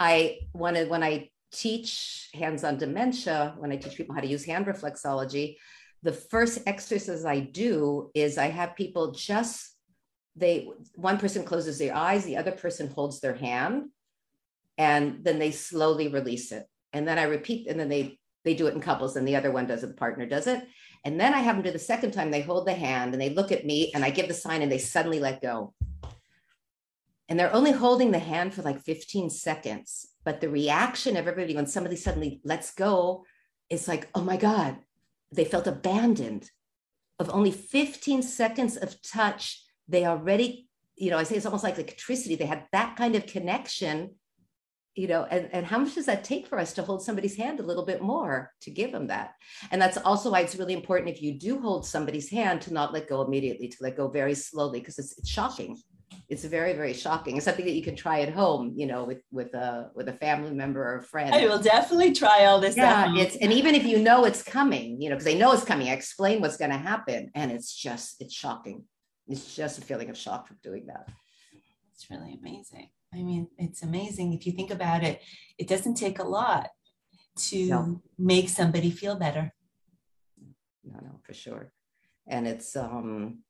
I 0.00 0.38
wanted 0.54 0.88
when 0.88 1.02
I 1.02 1.30
teach 1.52 2.30
hands-on 2.34 2.78
dementia, 2.78 3.54
when 3.58 3.70
I 3.70 3.76
teach 3.76 3.96
people 3.96 4.14
how 4.14 4.20
to 4.20 4.26
use 4.26 4.44
hand 4.44 4.66
reflexology, 4.66 5.56
the 6.02 6.12
first 6.12 6.60
exercise 6.66 7.24
I 7.24 7.40
do 7.40 8.10
is 8.14 8.38
I 8.38 8.46
have 8.46 8.74
people 8.74 9.12
just 9.12 9.74
they 10.36 10.68
one 10.94 11.18
person 11.18 11.44
closes 11.44 11.78
their 11.78 11.94
eyes, 11.94 12.24
the 12.24 12.36
other 12.36 12.52
person 12.52 12.88
holds 12.88 13.20
their 13.20 13.34
hand, 13.34 13.90
and 14.78 15.24
then 15.24 15.38
they 15.38 15.50
slowly 15.50 16.08
release 16.08 16.52
it. 16.52 16.66
And 16.92 17.06
then 17.06 17.18
I 17.18 17.24
repeat, 17.24 17.68
and 17.68 17.78
then 17.78 17.88
they 17.88 18.18
they 18.44 18.54
do 18.54 18.66
it 18.66 18.74
in 18.74 18.80
couples, 18.80 19.16
and 19.16 19.26
the 19.28 19.36
other 19.36 19.52
one 19.52 19.66
does 19.66 19.84
it, 19.84 19.88
the 19.88 19.94
partner 19.94 20.26
does 20.26 20.46
it. 20.46 20.66
And 21.04 21.20
then 21.20 21.34
I 21.34 21.40
have 21.40 21.56
them 21.56 21.62
do 21.62 21.70
the 21.70 21.78
second 21.78 22.12
time, 22.12 22.30
they 22.30 22.40
hold 22.40 22.66
the 22.66 22.74
hand 22.74 23.12
and 23.12 23.20
they 23.20 23.30
look 23.30 23.52
at 23.52 23.66
me, 23.66 23.92
and 23.94 24.04
I 24.04 24.10
give 24.10 24.26
the 24.26 24.34
sign, 24.34 24.62
and 24.62 24.72
they 24.72 24.78
suddenly 24.78 25.20
let 25.20 25.42
go. 25.42 25.74
And 27.28 27.38
they're 27.38 27.54
only 27.54 27.72
holding 27.72 28.10
the 28.10 28.18
hand 28.18 28.54
for 28.54 28.62
like 28.62 28.80
15 28.80 29.30
seconds. 29.30 30.08
But 30.24 30.40
the 30.40 30.48
reaction 30.48 31.16
of 31.16 31.26
everybody 31.26 31.54
when 31.54 31.66
somebody 31.66 31.96
suddenly 31.96 32.40
lets 32.44 32.74
go 32.74 33.24
is 33.68 33.88
like, 33.88 34.08
oh 34.14 34.22
my 34.22 34.36
God, 34.36 34.78
they 35.32 35.44
felt 35.44 35.66
abandoned. 35.66 36.50
Of 37.18 37.30
only 37.30 37.52
15 37.52 38.22
seconds 38.22 38.76
of 38.76 39.00
touch, 39.02 39.62
they 39.86 40.04
already, 40.04 40.68
you 40.96 41.10
know, 41.10 41.18
I 41.18 41.22
say 41.22 41.36
it's 41.36 41.46
almost 41.46 41.64
like 41.64 41.74
electricity. 41.74 42.34
They 42.34 42.46
had 42.46 42.64
that 42.72 42.96
kind 42.96 43.14
of 43.14 43.26
connection, 43.26 44.16
you 44.94 45.08
know, 45.08 45.24
and, 45.24 45.48
and 45.52 45.66
how 45.66 45.78
much 45.78 45.94
does 45.94 46.06
that 46.06 46.22
take 46.22 46.46
for 46.46 46.58
us 46.58 46.72
to 46.74 46.82
hold 46.82 47.02
somebody's 47.02 47.36
hand 47.36 47.58
a 47.58 47.64
little 47.64 47.84
bit 47.84 48.00
more 48.00 48.52
to 48.62 48.70
give 48.70 48.92
them 48.92 49.08
that? 49.08 49.34
And 49.72 49.82
that's 49.82 49.96
also 49.98 50.30
why 50.30 50.40
it's 50.40 50.56
really 50.56 50.74
important 50.74 51.10
if 51.10 51.22
you 51.22 51.38
do 51.38 51.60
hold 51.60 51.84
somebody's 51.84 52.30
hand 52.30 52.60
to 52.62 52.72
not 52.72 52.92
let 52.92 53.08
go 53.08 53.22
immediately, 53.22 53.68
to 53.68 53.76
let 53.80 53.96
go 53.96 54.08
very 54.08 54.34
slowly, 54.34 54.78
because 54.78 54.98
it's, 54.98 55.18
it's 55.18 55.28
shocking. 55.28 55.80
It's 56.28 56.44
very 56.44 56.74
very 56.74 56.94
shocking. 56.94 57.36
It's 57.36 57.44
something 57.44 57.64
that 57.64 57.74
you 57.74 57.82
can 57.82 57.96
try 57.96 58.20
at 58.20 58.32
home 58.32 58.72
you 58.76 58.86
know 58.86 59.04
with 59.04 59.22
with 59.32 59.52
a 59.54 59.90
with 59.94 60.08
a 60.08 60.12
family 60.12 60.52
member 60.52 60.80
or 60.80 60.98
a 60.98 61.02
friend. 61.02 61.34
I 61.34 61.46
will 61.46 61.58
definitely 61.58 62.12
try 62.12 62.44
all 62.44 62.60
this 62.60 62.76
yeah 62.76 63.12
it's 63.16 63.36
and 63.36 63.52
even 63.52 63.74
if 63.74 63.84
you 63.84 63.98
know 63.98 64.24
it's 64.24 64.42
coming 64.42 65.00
you 65.02 65.10
know 65.10 65.16
because 65.16 65.24
they 65.24 65.36
know 65.36 65.52
it's 65.52 65.64
coming 65.64 65.88
i 65.88 65.92
explain 65.92 66.40
what's 66.40 66.56
going 66.56 66.70
to 66.70 66.78
happen 66.78 67.30
and 67.34 67.50
it's 67.50 67.74
just 67.74 68.20
it's 68.20 68.34
shocking. 68.34 68.84
It's 69.26 69.56
just 69.56 69.78
a 69.78 69.80
feeling 69.80 70.08
of 70.08 70.16
shock 70.16 70.46
from 70.46 70.58
doing 70.62 70.86
that. 70.86 71.08
It's 71.94 72.08
really 72.10 72.38
amazing 72.40 72.90
i 73.14 73.22
mean 73.22 73.48
it's 73.58 73.82
amazing. 73.82 74.32
If 74.32 74.46
you 74.46 74.52
think 74.52 74.70
about 74.70 75.02
it 75.04 75.20
it 75.58 75.68
doesn't 75.68 75.94
take 75.94 76.18
a 76.18 76.24
lot 76.24 76.70
to 77.48 77.66
no. 77.66 78.02
make 78.18 78.48
somebody 78.48 78.90
feel 78.90 79.16
better. 79.16 79.52
No 80.84 80.98
no 81.02 81.20
for 81.26 81.34
sure. 81.34 81.72
And 82.26 82.46
it's 82.46 82.76
um 82.76 83.40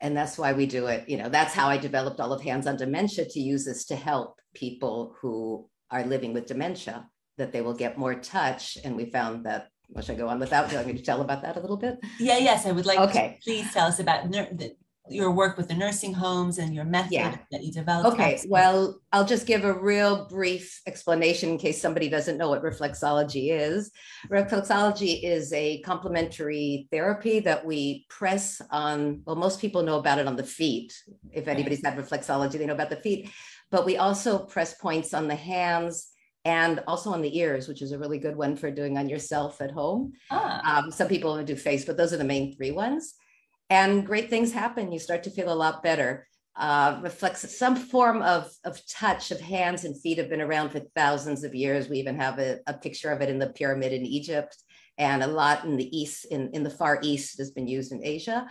and 0.00 0.16
that's 0.16 0.38
why 0.38 0.52
we 0.52 0.66
do 0.66 0.86
it. 0.86 1.08
You 1.08 1.18
know 1.18 1.28
that's 1.28 1.54
how 1.54 1.68
i 1.68 1.76
developed 1.76 2.20
all 2.20 2.32
of 2.32 2.42
hands 2.42 2.66
on 2.66 2.76
dementia 2.76 3.24
to 3.26 3.40
use 3.40 3.64
this 3.64 3.84
to 3.86 3.96
help 3.96 4.40
people 4.54 5.14
who 5.20 5.68
are 5.90 6.04
living 6.04 6.32
with 6.32 6.46
dementia 6.46 7.08
that 7.38 7.52
they 7.52 7.60
will 7.60 7.74
get 7.74 7.98
more 7.98 8.14
touch. 8.14 8.78
And 8.84 8.96
we 8.96 9.06
found 9.06 9.46
that 9.46 9.68
well, 9.90 10.04
should 10.04 10.16
I 10.16 10.18
go 10.18 10.28
on 10.28 10.38
without? 10.38 10.68
Telling 10.68 10.86
me 10.86 10.92
to 10.94 11.02
tell 11.02 11.22
about 11.22 11.42
that 11.42 11.56
a 11.56 11.60
little 11.60 11.78
bit? 11.78 11.98
Yeah, 12.18 12.38
yes, 12.38 12.66
I 12.66 12.72
would 12.72 12.84
like 12.84 12.98
okay. 12.98 13.38
please 13.42 13.72
tell 13.72 13.86
us 13.86 13.98
about 13.98 14.28
ner- 14.28 14.52
the, 14.52 14.76
your 15.10 15.30
work 15.30 15.56
with 15.56 15.68
the 15.68 15.74
nursing 15.74 16.12
homes 16.12 16.58
and 16.58 16.74
your 16.74 16.84
method 16.84 17.12
yeah. 17.12 17.36
that 17.50 17.62
you 17.62 17.72
developed. 17.72 18.14
Okay, 18.14 18.40
well, 18.48 19.00
I'll 19.12 19.24
just 19.24 19.46
give 19.46 19.64
a 19.64 19.72
real 19.72 20.26
brief 20.28 20.80
explanation 20.86 21.50
in 21.50 21.58
case 21.58 21.80
somebody 21.80 22.08
doesn't 22.08 22.38
know 22.38 22.48
what 22.48 22.62
reflexology 22.62 23.50
is. 23.50 23.90
Reflexology 24.30 25.22
is 25.22 25.52
a 25.52 25.80
complementary 25.82 26.88
therapy 26.90 27.40
that 27.40 27.64
we 27.64 28.06
press 28.08 28.60
on, 28.70 29.22
well, 29.24 29.36
most 29.36 29.60
people 29.60 29.82
know 29.82 29.98
about 29.98 30.18
it 30.18 30.26
on 30.26 30.36
the 30.36 30.44
feet. 30.44 30.94
If 31.32 31.48
anybody's 31.48 31.84
had 31.84 31.96
reflexology, 31.96 32.52
they 32.52 32.66
know 32.66 32.74
about 32.74 32.90
the 32.90 32.96
feet. 32.96 33.30
But 33.70 33.84
we 33.84 33.96
also 33.96 34.38
press 34.38 34.74
points 34.74 35.12
on 35.14 35.28
the 35.28 35.34
hands 35.34 36.08
and 36.44 36.82
also 36.86 37.10
on 37.10 37.20
the 37.20 37.38
ears, 37.38 37.68
which 37.68 37.82
is 37.82 37.92
a 37.92 37.98
really 37.98 38.18
good 38.18 38.36
one 38.36 38.56
for 38.56 38.70
doing 38.70 38.96
on 38.96 39.08
yourself 39.08 39.60
at 39.60 39.70
home. 39.70 40.12
Ah. 40.30 40.78
Um, 40.78 40.90
some 40.90 41.08
people 41.08 41.42
do 41.44 41.56
face, 41.56 41.84
but 41.84 41.96
those 41.96 42.12
are 42.12 42.16
the 42.16 42.24
main 42.24 42.56
three 42.56 42.70
ones 42.70 43.14
and 43.70 44.06
great 44.06 44.30
things 44.30 44.52
happen. 44.52 44.92
You 44.92 44.98
start 44.98 45.22
to 45.24 45.30
feel 45.30 45.52
a 45.52 45.54
lot 45.54 45.82
better. 45.82 46.26
Uh, 46.56 46.98
reflects 47.02 47.56
some 47.56 47.76
form 47.76 48.20
of, 48.22 48.50
of 48.64 48.80
touch 48.88 49.30
of 49.30 49.40
hands 49.40 49.84
and 49.84 50.00
feet 50.00 50.18
have 50.18 50.28
been 50.28 50.40
around 50.40 50.70
for 50.70 50.80
thousands 50.96 51.44
of 51.44 51.54
years. 51.54 51.88
We 51.88 51.98
even 51.98 52.16
have 52.16 52.40
a, 52.40 52.58
a 52.66 52.74
picture 52.74 53.10
of 53.10 53.20
it 53.20 53.28
in 53.28 53.38
the 53.38 53.50
pyramid 53.50 53.92
in 53.92 54.04
Egypt 54.04 54.56
and 54.96 55.22
a 55.22 55.28
lot 55.28 55.64
in 55.64 55.76
the 55.76 55.96
east, 55.96 56.24
in, 56.24 56.50
in 56.52 56.64
the 56.64 56.70
far 56.70 56.98
east 57.00 57.38
has 57.38 57.52
been 57.52 57.68
used 57.68 57.92
in 57.92 58.04
Asia. 58.04 58.48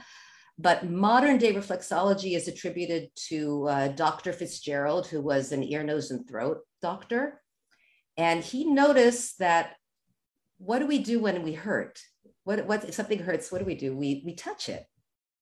But 0.57 0.89
modern 0.89 1.37
day 1.37 1.53
reflexology 1.53 2.35
is 2.35 2.47
attributed 2.47 3.09
to 3.27 3.67
uh, 3.67 3.87
Dr. 3.89 4.31
Fitzgerald, 4.31 5.07
who 5.07 5.21
was 5.21 5.51
an 5.51 5.61
ear, 5.63 5.83
nose, 5.83 6.09
and 6.09 6.25
throat 6.27 6.59
doctor. 6.81 7.41
And 8.15 8.41
he 8.41 8.63
noticed 8.63 9.39
that 9.39 9.75
what 10.57 10.79
do 10.79 10.87
we 10.87 10.99
do 10.99 11.19
when 11.19 11.43
we 11.43 11.53
hurt? 11.53 11.99
What, 12.45 12.65
what 12.65 12.85
if 12.85 12.95
something 12.95 13.19
hurts, 13.19 13.51
what 13.51 13.59
do 13.59 13.65
we 13.65 13.75
do? 13.75 13.95
We, 13.95 14.23
we 14.25 14.33
touch 14.33 14.69
it 14.69 14.85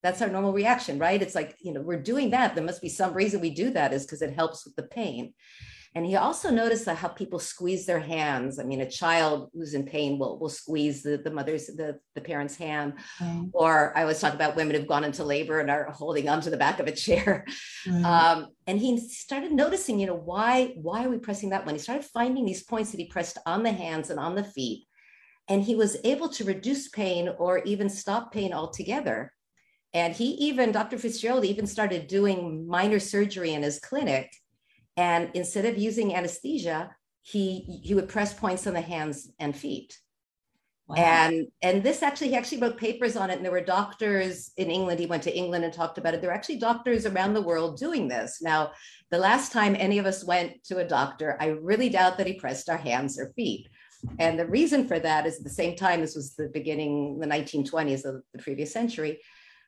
that's 0.03 0.21
our 0.21 0.29
normal 0.29 0.53
reaction, 0.53 0.99
right? 0.99 1.21
It's 1.21 1.35
like, 1.35 1.55
you 1.59 1.73
know, 1.73 1.81
we're 1.81 2.01
doing 2.01 2.29
that. 2.31 2.55
There 2.55 2.63
must 2.63 2.81
be 2.81 2.89
some 2.89 3.13
reason 3.13 3.41
we 3.41 3.49
do 3.49 3.71
that 3.71 3.93
is 3.93 4.03
because 4.03 4.21
it 4.21 4.33
helps 4.33 4.65
with 4.65 4.75
the 4.75 4.83
pain. 4.83 5.33
And 5.95 6.05
he 6.05 6.17
also 6.17 6.51
noticed 6.51 6.83
that 6.85 6.97
how 6.97 7.07
people 7.07 7.39
squeeze 7.39 7.85
their 7.85 8.01
hands. 8.01 8.59
I 8.59 8.63
mean, 8.65 8.81
a 8.81 8.89
child 8.89 9.49
who's 9.53 9.73
in 9.73 9.85
pain 9.85 10.19
will, 10.19 10.37
will 10.37 10.49
squeeze 10.49 11.01
the, 11.01 11.17
the 11.17 11.31
mother's, 11.31 11.67
the, 11.67 11.97
the 12.15 12.21
parent's 12.21 12.57
hand. 12.57 12.95
Mm. 13.17 13.51
Or 13.53 13.97
I 13.97 14.01
always 14.01 14.19
talk 14.19 14.33
about 14.33 14.57
women 14.57 14.75
who've 14.75 14.89
gone 14.89 15.05
into 15.05 15.23
labor 15.23 15.61
and 15.61 15.71
are 15.71 15.89
holding 15.91 16.27
onto 16.27 16.49
the 16.49 16.57
back 16.57 16.81
of 16.81 16.87
a 16.87 16.91
chair. 16.91 17.45
Mm. 17.87 18.03
Um, 18.03 18.47
and 18.67 18.77
he 18.77 18.99
started 19.07 19.53
noticing, 19.53 19.97
you 19.97 20.07
know, 20.07 20.15
why, 20.17 20.73
why 20.75 21.05
are 21.05 21.09
we 21.09 21.17
pressing 21.17 21.51
that 21.51 21.65
one? 21.65 21.75
He 21.75 21.79
started 21.79 22.03
finding 22.03 22.43
these 22.45 22.63
points 22.63 22.91
that 22.91 22.99
he 22.99 23.05
pressed 23.07 23.37
on 23.45 23.63
the 23.63 23.71
hands 23.71 24.09
and 24.09 24.19
on 24.19 24.35
the 24.35 24.43
feet. 24.43 24.85
And 25.47 25.63
he 25.63 25.75
was 25.75 25.95
able 26.03 26.27
to 26.29 26.43
reduce 26.43 26.89
pain 26.89 27.29
or 27.37 27.59
even 27.59 27.87
stop 27.87 28.33
pain 28.33 28.51
altogether. 28.51 29.31
And 29.95 30.13
he 30.13 30.25
even, 30.33 30.73
Dr. 30.73 30.97
Fitzgerald 30.97 31.45
even 31.45 31.65
started 31.65 32.07
doing 32.07 32.67
minor 32.67 32.99
surgery 32.99 33.53
in 33.53 33.63
his 33.63 33.79
clinic. 33.79 34.29
And 34.97 35.31
instead 35.33 35.63
of 35.63 35.77
using 35.77 36.13
anesthesia, 36.13 36.93
he, 37.21 37.79
he 37.81 37.95
would 37.95 38.09
press 38.09 38.33
points 38.33 38.67
on 38.67 38.73
the 38.73 38.81
hands 38.81 39.31
and 39.39 39.55
feet. 39.55 39.97
Wow. 40.87 40.97
And 40.97 41.47
and 41.63 41.81
this 41.81 42.03
actually 42.03 42.27
he 42.27 42.35
actually 42.35 42.61
wrote 42.61 42.77
papers 42.77 43.15
on 43.15 43.31
it, 43.31 43.37
and 43.37 43.43
there 43.43 43.51
were 43.51 43.59
doctors 43.59 44.51
in 44.57 44.69
England. 44.69 44.99
He 44.99 45.07
went 45.07 45.23
to 45.23 45.35
England 45.35 45.65
and 45.65 45.73
talked 45.73 45.97
about 45.97 46.13
it. 46.13 46.21
There 46.21 46.29
were 46.29 46.35
actually 46.35 46.59
doctors 46.59 47.07
around 47.07 47.33
the 47.33 47.41
world 47.41 47.77
doing 47.77 48.07
this. 48.07 48.39
Now, 48.39 48.71
the 49.09 49.17
last 49.17 49.51
time 49.51 49.75
any 49.79 49.97
of 49.97 50.05
us 50.05 50.23
went 50.23 50.63
to 50.65 50.77
a 50.77 50.87
doctor, 50.87 51.37
I 51.39 51.47
really 51.47 51.89
doubt 51.89 52.19
that 52.19 52.27
he 52.27 52.33
pressed 52.33 52.69
our 52.69 52.77
hands 52.77 53.17
or 53.17 53.33
feet. 53.35 53.67
And 54.19 54.37
the 54.37 54.45
reason 54.45 54.87
for 54.87 54.99
that 54.99 55.25
is 55.25 55.37
at 55.37 55.43
the 55.43 55.49
same 55.49 55.75
time, 55.75 56.01
this 56.01 56.15
was 56.15 56.35
the 56.35 56.49
beginning, 56.49 57.17
the 57.17 57.25
1920s 57.25 58.05
of 58.05 58.21
the 58.33 58.43
previous 58.43 58.71
century 58.71 59.19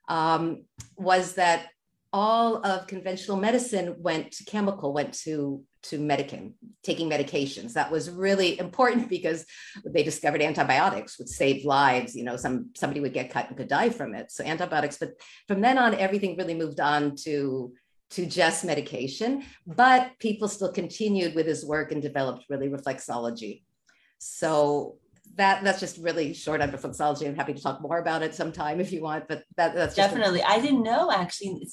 um, 0.08 0.64
was 0.96 1.34
that 1.36 1.68
all 2.14 2.66
of 2.66 2.88
conventional 2.88 3.38
medicine 3.38 3.96
went 4.00 4.32
to 4.32 4.46
chemical, 4.46 4.94
went 4.94 5.14
to 5.14 5.64
to 5.84 6.00
medicin, 6.00 6.54
taking 6.84 7.10
medications. 7.10 7.74
That 7.74 7.92
was 7.92 8.10
really 8.10 8.60
important 8.60 9.10
because 9.18 9.46
they 9.86 10.04
discovered 10.04 10.42
antibiotics 10.42 11.18
would 11.18 11.30
save 11.30 11.66
lives. 11.66 12.16
You 12.16 12.24
know, 12.24 12.38
some 12.38 12.72
somebody 12.76 13.00
would 13.00 13.14
get 13.14 13.32
cut 13.32 13.48
and 13.48 13.58
could 13.58 13.68
die 13.68 13.90
from 13.90 14.14
it. 14.16 14.32
So 14.32 14.44
antibiotics, 14.44 14.98
but 14.98 15.12
from 15.48 15.62
then 15.62 15.78
on, 15.78 15.94
everything 15.96 16.38
really 16.38 16.56
moved 16.56 16.80
on 16.80 17.16
to 17.24 17.74
to 18.12 18.26
just 18.26 18.64
medication. 18.64 19.44
But 19.66 20.12
people 20.20 20.48
still 20.48 20.72
continued 20.72 21.36
with 21.36 21.46
his 21.46 21.66
work 21.66 21.92
and 21.92 22.02
developed 22.02 22.46
really 22.50 22.70
reflexology. 22.70 23.64
So 24.18 24.98
that 25.38 25.63
that's 25.63 25.79
just 25.79 25.98
really 26.00 26.34
short 26.34 26.62
on 26.62 26.72
reflexology. 26.72 27.27
I'm 27.27 27.36
happy 27.36 27.53
to 27.53 27.62
talk 27.62 27.79
more 27.79 28.00
about 28.00 28.24
it 28.24 28.34
sometime 28.34 28.79
if 28.79 28.91
you 28.91 29.01
want, 29.01 29.27
but 29.27 29.44
that, 29.56 29.75
that's 29.75 29.96
definitely. 29.96 30.41
I 30.44 30.60
didn't 30.60 30.84
know 30.84 31.12
actually, 31.12 31.67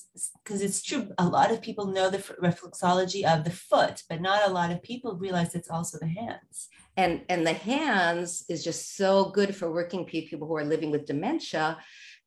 because 0.44 0.60
it's, 0.60 0.78
it's, 0.78 0.82
true. 0.82 1.08
A 1.18 1.26
lot 1.26 1.50
of 1.50 1.62
people 1.62 1.86
know 1.86 2.10
the 2.10 2.18
reflexology 2.18 3.24
of 3.24 3.44
the 3.44 3.50
foot, 3.50 4.02
but 4.08 4.20
not 4.20 4.48
a 4.48 4.52
lot 4.52 4.70
of 4.70 4.82
people 4.82 5.16
realize 5.16 5.54
it's 5.54 5.70
also 5.70 5.98
the 5.98 6.08
hands. 6.08 6.68
And 6.96 7.22
and 7.28 7.46
the 7.46 7.54
hands 7.54 8.44
is 8.48 8.62
just 8.62 8.96
so 8.96 9.30
good 9.30 9.56
for 9.56 9.72
working 9.72 10.04
people 10.04 10.46
who 10.46 10.56
are 10.56 10.64
living 10.64 10.90
with 10.90 11.06
dementia, 11.06 11.78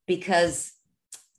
because 0.08 0.74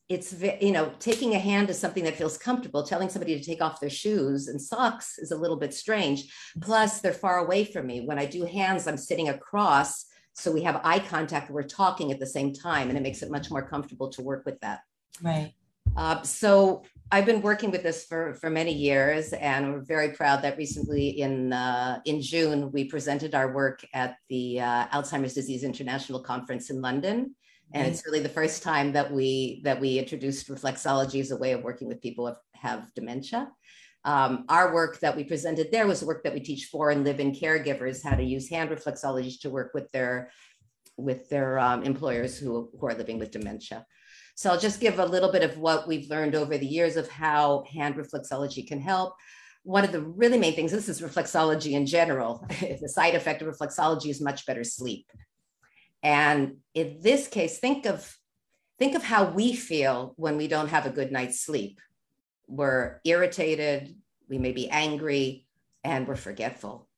it's 0.09 0.35
you 0.61 0.73
know 0.73 0.93
taking 0.99 1.35
a 1.35 1.39
hand 1.39 1.69
is 1.69 1.79
something 1.79 2.05
that 2.05 2.17
feels 2.17 2.39
comfortable. 2.39 2.83
Telling 2.83 3.09
somebody 3.09 3.39
to 3.39 3.45
take 3.45 3.61
off 3.61 3.81
their 3.81 3.91
shoes 3.91 4.49
and 4.49 4.61
socks 4.61 5.19
is 5.19 5.33
a 5.33 5.37
little 5.37 5.57
bit 5.57 5.75
strange. 5.75 6.33
Plus 6.61 7.01
they're 7.01 7.13
far 7.13 7.39
away 7.39 7.65
from 7.65 7.87
me. 7.87 8.01
When 8.01 8.19
i 8.19 8.25
do 8.25 8.45
hands 8.45 8.87
i'm 8.87 8.97
sitting 8.97 9.29
across 9.29 10.07
so 10.39 10.53
we 10.53 10.63
have 10.63 10.81
eye 10.85 11.01
contact. 11.01 11.51
We're 11.51 11.65
talking 11.65 12.13
at 12.13 12.21
the 12.21 12.27
same 12.27 12.53
time 12.53 12.91
and 12.91 12.97
it 12.97 13.01
makes 13.03 13.23
it 13.23 13.31
much 13.31 13.51
more 13.51 13.63
comfortable 13.63 14.09
to 14.11 14.23
work 14.23 14.47
with 14.47 14.61
that. 14.61 14.83
Right. 15.21 15.53
Uh, 15.97 16.23
so 16.23 16.85
I've 17.11 17.27
been 17.27 17.43
working 17.43 17.73
with 17.73 17.83
this 17.83 18.05
for, 18.05 18.35
for 18.35 18.49
many 18.49 18.73
years, 18.73 19.33
and 19.33 19.73
we're 19.73 19.81
very 19.81 20.11
proud 20.13 20.43
that 20.43 20.57
recently 20.57 21.09
in 21.21 21.53
uh, 21.53 22.01
in 22.05 22.21
June 22.21 22.71
we 22.71 22.85
presented 22.85 23.35
our 23.35 23.53
work 23.53 23.85
at 23.95 24.17
the 24.29 24.61
uh, 24.61 24.87
Alzheimer's 24.89 25.35
Disease 25.35 25.65
International 25.65 26.21
Conference 26.21 26.71
in 26.71 26.81
London, 26.81 27.35
and 27.73 27.87
it's 27.87 28.07
really 28.07 28.21
the 28.21 28.29
first 28.29 28.63
time 28.63 28.93
that 28.93 29.13
we 29.13 29.61
that 29.65 29.81
we 29.81 29.99
introduced 29.99 30.49
reflexology 30.49 31.21
as 31.21 31.31
a 31.31 31.37
way 31.37 31.53
of 31.53 31.63
working 31.63 31.89
with 31.89 32.01
people 32.01 32.27
who 32.27 32.35
have 32.55 32.93
dementia. 32.95 33.51
Um, 34.05 34.45
our 34.49 34.73
work 34.73 35.01
that 35.01 35.17
we 35.17 35.25
presented 35.25 35.71
there 35.71 35.87
was 35.87 36.03
work 36.03 36.23
that 36.25 36.33
we 36.33 36.41
teach 36.41 36.67
foreign 36.67 37.05
live-in 37.05 37.33
caregivers 37.33 38.03
how 38.03 38.15
to 38.15 38.23
use 38.23 38.49
hand 38.49 38.71
reflexology 38.71 39.39
to 39.41 39.51
work 39.51 39.73
with 39.75 39.91
their 39.93 40.31
with 40.97 41.29
their 41.29 41.59
um, 41.59 41.83
employers 41.83 42.39
who, 42.39 42.71
who 42.79 42.87
are 42.87 42.95
living 42.95 43.19
with 43.19 43.31
dementia. 43.31 43.87
So 44.35 44.51
I'll 44.51 44.59
just 44.59 44.81
give 44.81 44.99
a 44.99 45.05
little 45.05 45.33
bit 45.33 45.43
of 45.43 45.59
what 45.59 45.87
we've 45.87 46.09
learned 46.11 46.35
over 46.35 46.59
the 46.59 46.67
years 46.67 46.97
of 46.97 47.09
how 47.09 47.65
hand 47.73 47.97
reflexology 47.97 48.67
can 48.67 48.81
help. 48.81 49.15
One 49.63 49.85
of 49.85 49.93
the 49.93 50.03
really 50.03 50.39
main 50.39 50.55
things, 50.55 50.73
this 50.73 50.89
is 50.89 51.01
reflexology 51.01 51.73
in 51.73 51.87
general. 51.87 52.47
the 52.61 52.89
side 52.89 53.15
effect 53.15 53.43
of 53.43 53.49
reflexology 53.49 54.11
is 54.11 54.21
much 54.21 54.47
better 54.47 54.65
sleep. 54.65 55.07
And 56.03 56.59
in 56.75 56.99
this 57.01 57.29
case, 57.29 57.59
think 57.59 57.87
of 57.87 58.17
think 58.79 58.95
of 58.95 59.03
how 59.03 59.31
we 59.31 59.55
feel 59.55 60.15
when 60.17 60.37
we 60.37 60.47
don't 60.47 60.69
have 60.69 60.87
a 60.87 60.91
good 60.91 61.11
night's 61.11 61.41
sleep. 61.41 61.81
We're 62.47 63.01
irritated, 63.05 63.97
we 64.29 64.39
may 64.39 64.53
be 64.53 64.71
angry, 64.71 65.47
and 65.83 66.07
we're 66.07 66.17
forgetful, 66.17 66.89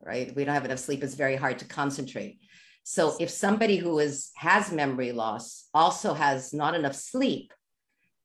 right? 0.00 0.34
We 0.34 0.44
don't 0.44 0.54
have 0.54 0.64
enough 0.64 0.78
sleep, 0.78 1.04
it's 1.04 1.14
very 1.14 1.36
hard 1.36 1.58
to 1.58 1.66
concentrate. 1.66 2.40
So 2.82 3.16
if 3.20 3.30
somebody 3.30 3.76
who 3.76 3.98
is 3.98 4.30
has 4.36 4.72
memory 4.72 5.12
loss 5.12 5.68
also 5.74 6.14
has 6.14 6.52
not 6.52 6.74
enough 6.74 6.96
sleep, 6.96 7.52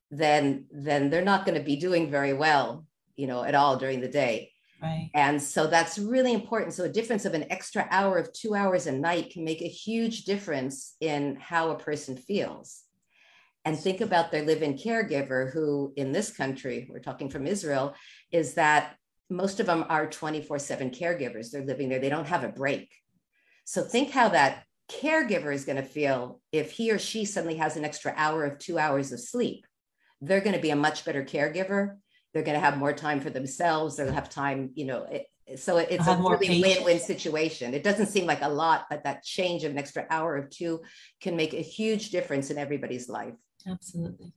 then 0.10 0.66
then 0.72 1.10
they're 1.10 1.24
not 1.24 1.46
going 1.46 1.58
to 1.58 1.64
be 1.64 1.76
doing 1.76 2.10
very 2.10 2.34
well, 2.34 2.86
you 3.16 3.28
know, 3.28 3.44
at 3.44 3.56
all 3.56 3.78
during 3.78 4.00
the 4.00 4.08
day. 4.08 4.52
Right. 4.82 5.10
And 5.14 5.42
so 5.42 5.68
that's 5.68 5.98
really 5.98 6.34
important. 6.34 6.74
So 6.74 6.84
a 6.84 6.90
difference 6.90 7.26
of 7.26 7.34
an 7.34 7.46
extra 7.50 7.88
hour 7.90 8.18
of 8.18 8.34
two 8.34 8.56
hours 8.56 8.88
a 8.88 8.92
night 8.92 9.32
can 9.32 9.44
make 9.44 9.62
a 9.62 9.68
huge 9.68 10.26
difference 10.26 10.96
in 11.00 11.38
how 11.38 11.72
a 11.72 11.80
person 11.80 12.18
feels. 12.18 12.84
And 13.64 13.80
think 13.80 14.02
about 14.02 14.32
their 14.32 14.46
live-in 14.46 14.76
caregiver, 14.76 15.52
who 15.52 15.92
in 15.96 16.12
this 16.12 16.30
country, 16.30 16.88
we're 16.90 17.00
talking 17.00 17.30
from 17.30 17.48
Israel, 17.48 17.96
is 18.32 18.54
that 18.56 18.96
most 19.30 19.60
of 19.60 19.66
them 19.66 19.86
are 19.90 20.06
24-7 20.06 20.96
caregivers. 20.96 21.50
They're 21.50 21.66
living 21.66 21.90
there, 21.90 22.00
they 22.00 22.10
don't 22.10 22.28
have 22.28 22.44
a 22.44 22.50
break. 22.50 22.92
So 23.64 23.82
think 23.82 24.12
how 24.12 24.30
that 24.30 24.66
caregiver 24.88 25.52
is 25.52 25.66
going 25.66 25.78
to 25.78 25.84
feel 25.84 26.42
if 26.52 26.72
he 26.72 26.92
or 26.92 27.00
she 27.00 27.26
suddenly 27.26 27.56
has 27.58 27.76
an 27.76 27.86
extra 27.86 28.14
hour 28.16 28.46
of 28.46 28.60
two 28.60 28.78
hours 28.78 29.12
of 29.12 29.20
sleep. 29.20 29.66
They're 30.22 30.42
going 30.42 30.56
to 30.56 30.62
be 30.62 30.70
a 30.70 30.76
much 30.76 31.04
better 31.04 31.24
caregiver. 31.24 31.98
They're 32.36 32.44
going 32.44 32.60
to 32.60 32.64
have 32.64 32.78
more 32.78 32.92
time 32.92 33.22
for 33.22 33.30
themselves. 33.30 33.96
They'll 33.96 34.12
have 34.12 34.30
time, 34.30 34.72
you 34.76 34.84
know. 34.84 35.06
It, 35.06 35.28
so 35.58 35.78
it's 35.78 36.06
a 36.06 36.18
really 36.18 36.62
win-win 36.62 37.00
situation. 37.00 37.74
It 37.74 37.82
doesn't 37.82 38.08
seem 38.08 38.26
like 38.26 38.42
a 38.42 38.50
lot, 38.50 38.88
but 38.90 39.06
that 39.06 39.24
change 39.24 39.64
of 39.64 39.72
an 39.72 39.78
extra 39.78 40.06
hour 40.10 40.34
or 40.34 40.46
two 40.46 40.82
can 41.22 41.38
make 41.38 41.54
a 41.54 41.62
huge 41.62 42.10
difference 42.10 42.52
in 42.52 42.58
everybody's 42.58 43.08
life. 43.08 43.36
Absolutely. 43.66 44.34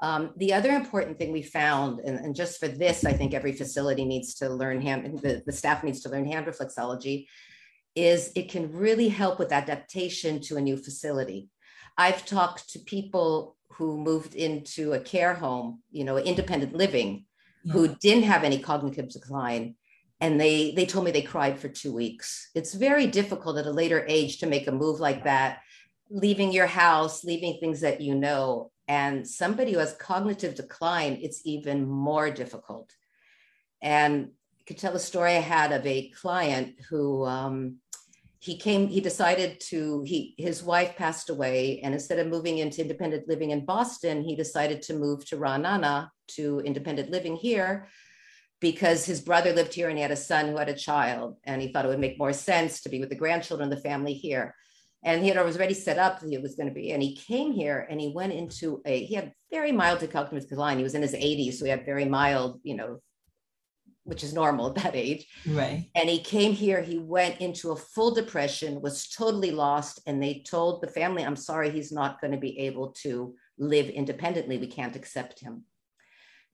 Um, 0.00 0.32
the 0.38 0.54
other 0.54 0.70
important 0.70 1.18
thing 1.18 1.32
we 1.32 1.42
found, 1.42 2.00
and, 2.00 2.18
and, 2.18 2.34
just 2.34 2.58
for 2.58 2.68
this, 2.68 3.04
I 3.04 3.12
think 3.12 3.34
every 3.34 3.52
facility 3.52 4.06
needs 4.06 4.34
to 4.36 4.48
learn 4.48 4.80
hand, 4.80 5.20
the, 5.20 5.42
the 5.44 5.52
staff 5.52 5.84
needs 5.84 6.00
to 6.00 6.08
learn 6.08 6.24
hand 6.24 6.46
reflexology, 6.46 7.26
is 7.94 8.32
it 8.34 8.50
can 8.50 8.72
really 8.72 9.08
help 9.08 9.38
with 9.38 9.52
adaptation 9.52 10.40
to 10.42 10.56
a 10.56 10.62
new 10.62 10.78
facility. 10.78 11.48
I've 11.98 12.24
talked 12.24 12.70
to 12.72 12.78
people 12.78 13.56
who 13.72 13.98
moved 13.98 14.34
into 14.34 14.92
a 14.92 15.00
care 15.00 15.34
home, 15.34 15.82
you 15.90 16.04
know, 16.04 16.16
independent 16.16 16.74
living. 16.74 17.26
Who 17.70 17.88
didn't 17.96 18.24
have 18.24 18.44
any 18.44 18.58
cognitive 18.58 19.10
decline. 19.10 19.76
And 20.20 20.40
they 20.40 20.72
they 20.72 20.86
told 20.86 21.04
me 21.04 21.10
they 21.10 21.22
cried 21.22 21.58
for 21.58 21.68
two 21.68 21.92
weeks. 21.92 22.50
It's 22.54 22.74
very 22.74 23.06
difficult 23.06 23.58
at 23.58 23.66
a 23.66 23.70
later 23.70 24.04
age 24.08 24.38
to 24.38 24.46
make 24.46 24.66
a 24.68 24.72
move 24.72 25.00
like 25.00 25.24
that, 25.24 25.60
leaving 26.08 26.52
your 26.52 26.66
house, 26.66 27.24
leaving 27.24 27.58
things 27.58 27.80
that 27.80 28.00
you 28.00 28.14
know. 28.14 28.70
And 28.86 29.26
somebody 29.26 29.72
who 29.72 29.78
has 29.78 29.94
cognitive 29.94 30.54
decline, 30.54 31.18
it's 31.22 31.42
even 31.44 31.86
more 31.86 32.30
difficult. 32.30 32.92
And 33.82 34.30
I 34.60 34.62
could 34.66 34.78
tell 34.78 34.94
a 34.94 35.00
story 35.00 35.32
I 35.36 35.40
had 35.40 35.72
of 35.72 35.86
a 35.86 36.10
client 36.10 36.76
who 36.88 37.24
um, 37.26 37.76
he 38.44 38.56
came 38.58 38.88
he 38.88 39.00
decided 39.00 39.58
to 39.58 40.02
he 40.02 40.34
his 40.36 40.62
wife 40.62 40.96
passed 40.96 41.30
away 41.30 41.80
and 41.82 41.94
instead 41.94 42.18
of 42.18 42.26
moving 42.26 42.58
into 42.58 42.82
independent 42.82 43.26
living 43.26 43.50
in 43.50 43.64
boston 43.64 44.22
he 44.22 44.36
decided 44.36 44.82
to 44.82 44.94
move 44.94 45.24
to 45.24 45.36
Ra'anana 45.36 46.08
to 46.28 46.60
independent 46.60 47.10
living 47.10 47.36
here 47.36 47.88
because 48.64 49.04
his 49.04 49.20
brother 49.20 49.52
lived 49.52 49.74
here 49.74 49.88
and 49.90 49.98
he 49.98 50.02
had 50.02 50.10
a 50.10 50.16
son 50.16 50.48
who 50.48 50.56
had 50.56 50.70
a 50.70 50.74
child 50.74 51.36
and 51.44 51.60
he 51.60 51.70
thought 51.70 51.84
it 51.84 51.88
would 51.88 51.98
make 51.98 52.18
more 52.18 52.32
sense 52.32 52.80
to 52.80 52.88
be 52.88 52.98
with 52.98 53.10
the 53.10 53.14
grandchildren 53.14 53.70
of 53.70 53.76
the 53.76 53.82
family 53.82 54.14
here. 54.14 54.54
And 55.02 55.22
he 55.22 55.28
had 55.28 55.36
already 55.36 55.74
set 55.74 55.98
up 55.98 56.22
he 56.22 56.38
was 56.38 56.54
going 56.54 56.70
to 56.70 56.74
be 56.74 56.92
and 56.92 57.02
he 57.02 57.14
came 57.14 57.52
here 57.52 57.86
and 57.90 58.00
he 58.00 58.08
went 58.14 58.32
into 58.32 58.80
a 58.86 59.04
he 59.04 59.14
had 59.14 59.32
very 59.50 59.70
mild 59.70 60.00
to 60.00 60.06
cognitive 60.06 60.48
decline. 60.48 60.78
He 60.78 60.82
was 60.82 60.94
in 60.94 61.02
his 61.02 61.12
80s 61.12 61.54
so 61.54 61.66
he 61.66 61.70
had 61.70 61.84
very 61.84 62.06
mild 62.06 62.60
you 62.62 62.74
know 62.74 63.00
which 64.04 64.22
is 64.22 64.32
normal 64.32 64.68
at 64.68 64.74
that 64.76 64.94
age. 64.94 65.26
Right. 65.46 65.90
And 65.94 66.08
he 66.08 66.20
came 66.20 66.52
here, 66.52 66.82
he 66.82 66.98
went 66.98 67.40
into 67.40 67.72
a 67.72 67.76
full 67.76 68.14
depression, 68.14 68.80
was 68.80 69.08
totally 69.08 69.50
lost. 69.50 70.00
And 70.06 70.22
they 70.22 70.44
told 70.46 70.82
the 70.82 70.88
family, 70.88 71.24
I'm 71.24 71.36
sorry, 71.36 71.70
he's 71.70 71.90
not 71.90 72.20
going 72.20 72.32
to 72.32 72.38
be 72.38 72.58
able 72.60 72.92
to 73.02 73.34
live 73.58 73.88
independently. 73.88 74.58
We 74.58 74.66
can't 74.66 74.96
accept 74.96 75.40
him. 75.40 75.64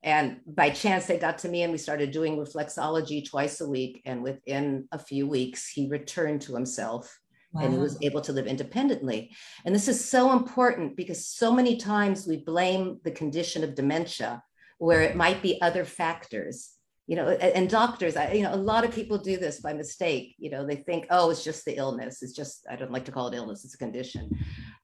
And 0.02 0.40
by 0.46 0.70
chance, 0.70 1.06
they 1.06 1.18
got 1.18 1.38
to 1.38 1.48
me 1.48 1.62
and 1.62 1.72
we 1.72 1.78
started 1.78 2.10
doing 2.10 2.38
reflexology 2.38 3.28
twice 3.28 3.60
a 3.60 3.68
week. 3.68 4.00
And 4.06 4.22
within 4.22 4.88
a 4.92 4.98
few 4.98 5.26
weeks, 5.26 5.68
he 5.68 5.88
returned 5.88 6.40
to 6.42 6.54
himself 6.54 7.20
wow. 7.52 7.62
and 7.62 7.72
he 7.72 7.78
was 7.78 7.98
able 8.00 8.22
to 8.22 8.32
live 8.32 8.46
independently. 8.46 9.30
And 9.66 9.74
this 9.74 9.88
is 9.88 10.02
so 10.02 10.32
important 10.32 10.96
because 10.96 11.26
so 11.26 11.52
many 11.52 11.76
times 11.76 12.26
we 12.26 12.38
blame 12.38 13.00
the 13.04 13.10
condition 13.10 13.62
of 13.62 13.74
dementia 13.74 14.42
where 14.78 15.02
it 15.02 15.16
might 15.16 15.42
be 15.42 15.60
other 15.60 15.84
factors 15.84 16.70
you 17.11 17.16
know 17.16 17.27
and 17.31 17.68
doctors 17.68 18.14
I, 18.14 18.35
you 18.35 18.44
know 18.44 18.55
a 18.55 18.66
lot 18.73 18.85
of 18.85 18.94
people 18.94 19.18
do 19.18 19.37
this 19.37 19.61
by 19.61 19.73
mistake. 19.73 20.37
You 20.38 20.49
know 20.49 20.64
they 20.64 20.77
think 20.77 21.09
oh 21.11 21.31
it's 21.31 21.42
just 21.42 21.64
the 21.64 21.77
illness. 21.77 22.23
It's 22.23 22.33
just 22.33 22.64
i 22.70 22.77
don't 22.77 22.92
like 22.92 23.05
to 23.07 23.11
call 23.11 23.27
it 23.27 23.35
illness 23.35 23.64
it's 23.64 23.75
a 23.75 23.79
condition. 23.79 24.31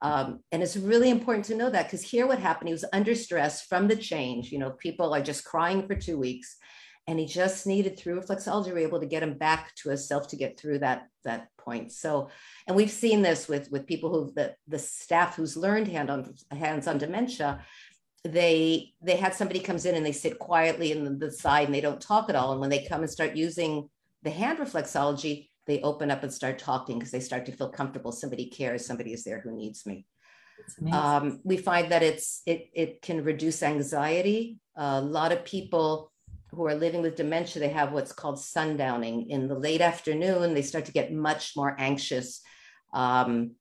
Um, 0.02 0.40
and 0.50 0.60
it's 0.60 0.76
really 0.76 1.10
important 1.10 1.44
to 1.46 1.54
know 1.54 1.70
that 1.70 1.84
because 1.84 2.02
here 2.02 2.26
what 2.26 2.40
happened 2.40 2.66
he 2.66 2.72
was 2.72 2.84
under 2.92 3.14
stress 3.14 3.62
from 3.62 3.86
the 3.86 3.94
change. 3.94 4.50
You 4.50 4.58
know 4.58 4.70
people 4.70 5.14
are 5.14 5.22
just 5.22 5.44
crying 5.44 5.86
for 5.86 5.94
two 5.94 6.18
weeks 6.18 6.56
and 7.06 7.20
he 7.20 7.26
just 7.26 7.64
needed 7.64 7.96
through 7.96 8.20
reflexology 8.20 8.66
we 8.66 8.72
were 8.72 8.78
able 8.80 8.98
to 8.98 9.06
get 9.06 9.22
him 9.22 9.34
back 9.34 9.72
to 9.76 9.90
a 9.90 9.96
self 9.96 10.26
to 10.26 10.36
get 10.36 10.58
through 10.58 10.80
that 10.80 11.06
that 11.22 11.46
point. 11.56 11.92
So 11.92 12.28
and 12.66 12.76
we've 12.76 12.90
seen 12.90 13.22
this 13.22 13.46
with 13.46 13.70
with 13.70 13.86
people 13.86 14.10
who 14.10 14.32
the 14.34 14.56
the 14.66 14.80
staff 14.80 15.36
who's 15.36 15.56
learned 15.56 15.86
hand 15.86 16.10
on 16.10 16.34
hands 16.50 16.88
on 16.88 16.98
dementia 16.98 17.64
they 18.26 18.92
they 19.02 19.16
had 19.16 19.34
somebody 19.34 19.60
comes 19.60 19.86
in 19.86 19.94
and 19.94 20.04
they 20.04 20.12
sit 20.12 20.38
quietly 20.38 20.92
in 20.92 21.18
the 21.18 21.30
side 21.30 21.66
and 21.66 21.74
they 21.74 21.80
don't 21.80 22.00
talk 22.00 22.28
at 22.28 22.36
all. 22.36 22.52
And 22.52 22.60
when 22.60 22.70
they 22.70 22.84
come 22.84 23.02
and 23.02 23.10
start 23.10 23.36
using 23.36 23.88
the 24.22 24.30
hand 24.30 24.58
reflexology 24.58 25.48
they 25.66 25.82
open 25.82 26.10
up 26.10 26.22
and 26.22 26.32
start 26.32 26.58
talking 26.58 26.98
because 26.98 27.10
they 27.10 27.20
start 27.20 27.44
to 27.46 27.52
feel 27.52 27.68
comfortable. 27.68 28.12
Somebody 28.12 28.46
cares. 28.46 28.86
Somebody 28.86 29.12
is 29.12 29.24
there 29.24 29.40
who 29.40 29.50
needs 29.52 29.84
me. 29.84 30.06
Um, 30.90 31.40
we 31.44 31.56
find 31.56 31.92
that 31.92 32.02
it's 32.02 32.42
it, 32.46 32.70
it 32.72 33.02
can 33.02 33.24
reduce 33.24 33.62
anxiety. 33.62 34.58
A 34.76 35.00
lot 35.00 35.32
of 35.32 35.44
people 35.44 36.12
who 36.52 36.66
are 36.66 36.74
living 36.74 37.02
with 37.02 37.16
dementia 37.16 37.60
they 37.60 37.68
have 37.68 37.92
what's 37.92 38.12
called 38.12 38.36
sundowning. 38.36 39.28
In 39.28 39.48
the 39.48 39.58
late 39.58 39.80
afternoon 39.80 40.54
they 40.54 40.62
start 40.62 40.86
to 40.86 40.92
get 40.92 41.12
much 41.12 41.54
more 41.56 41.74
anxious. 41.78 42.40
Um, 42.94 43.52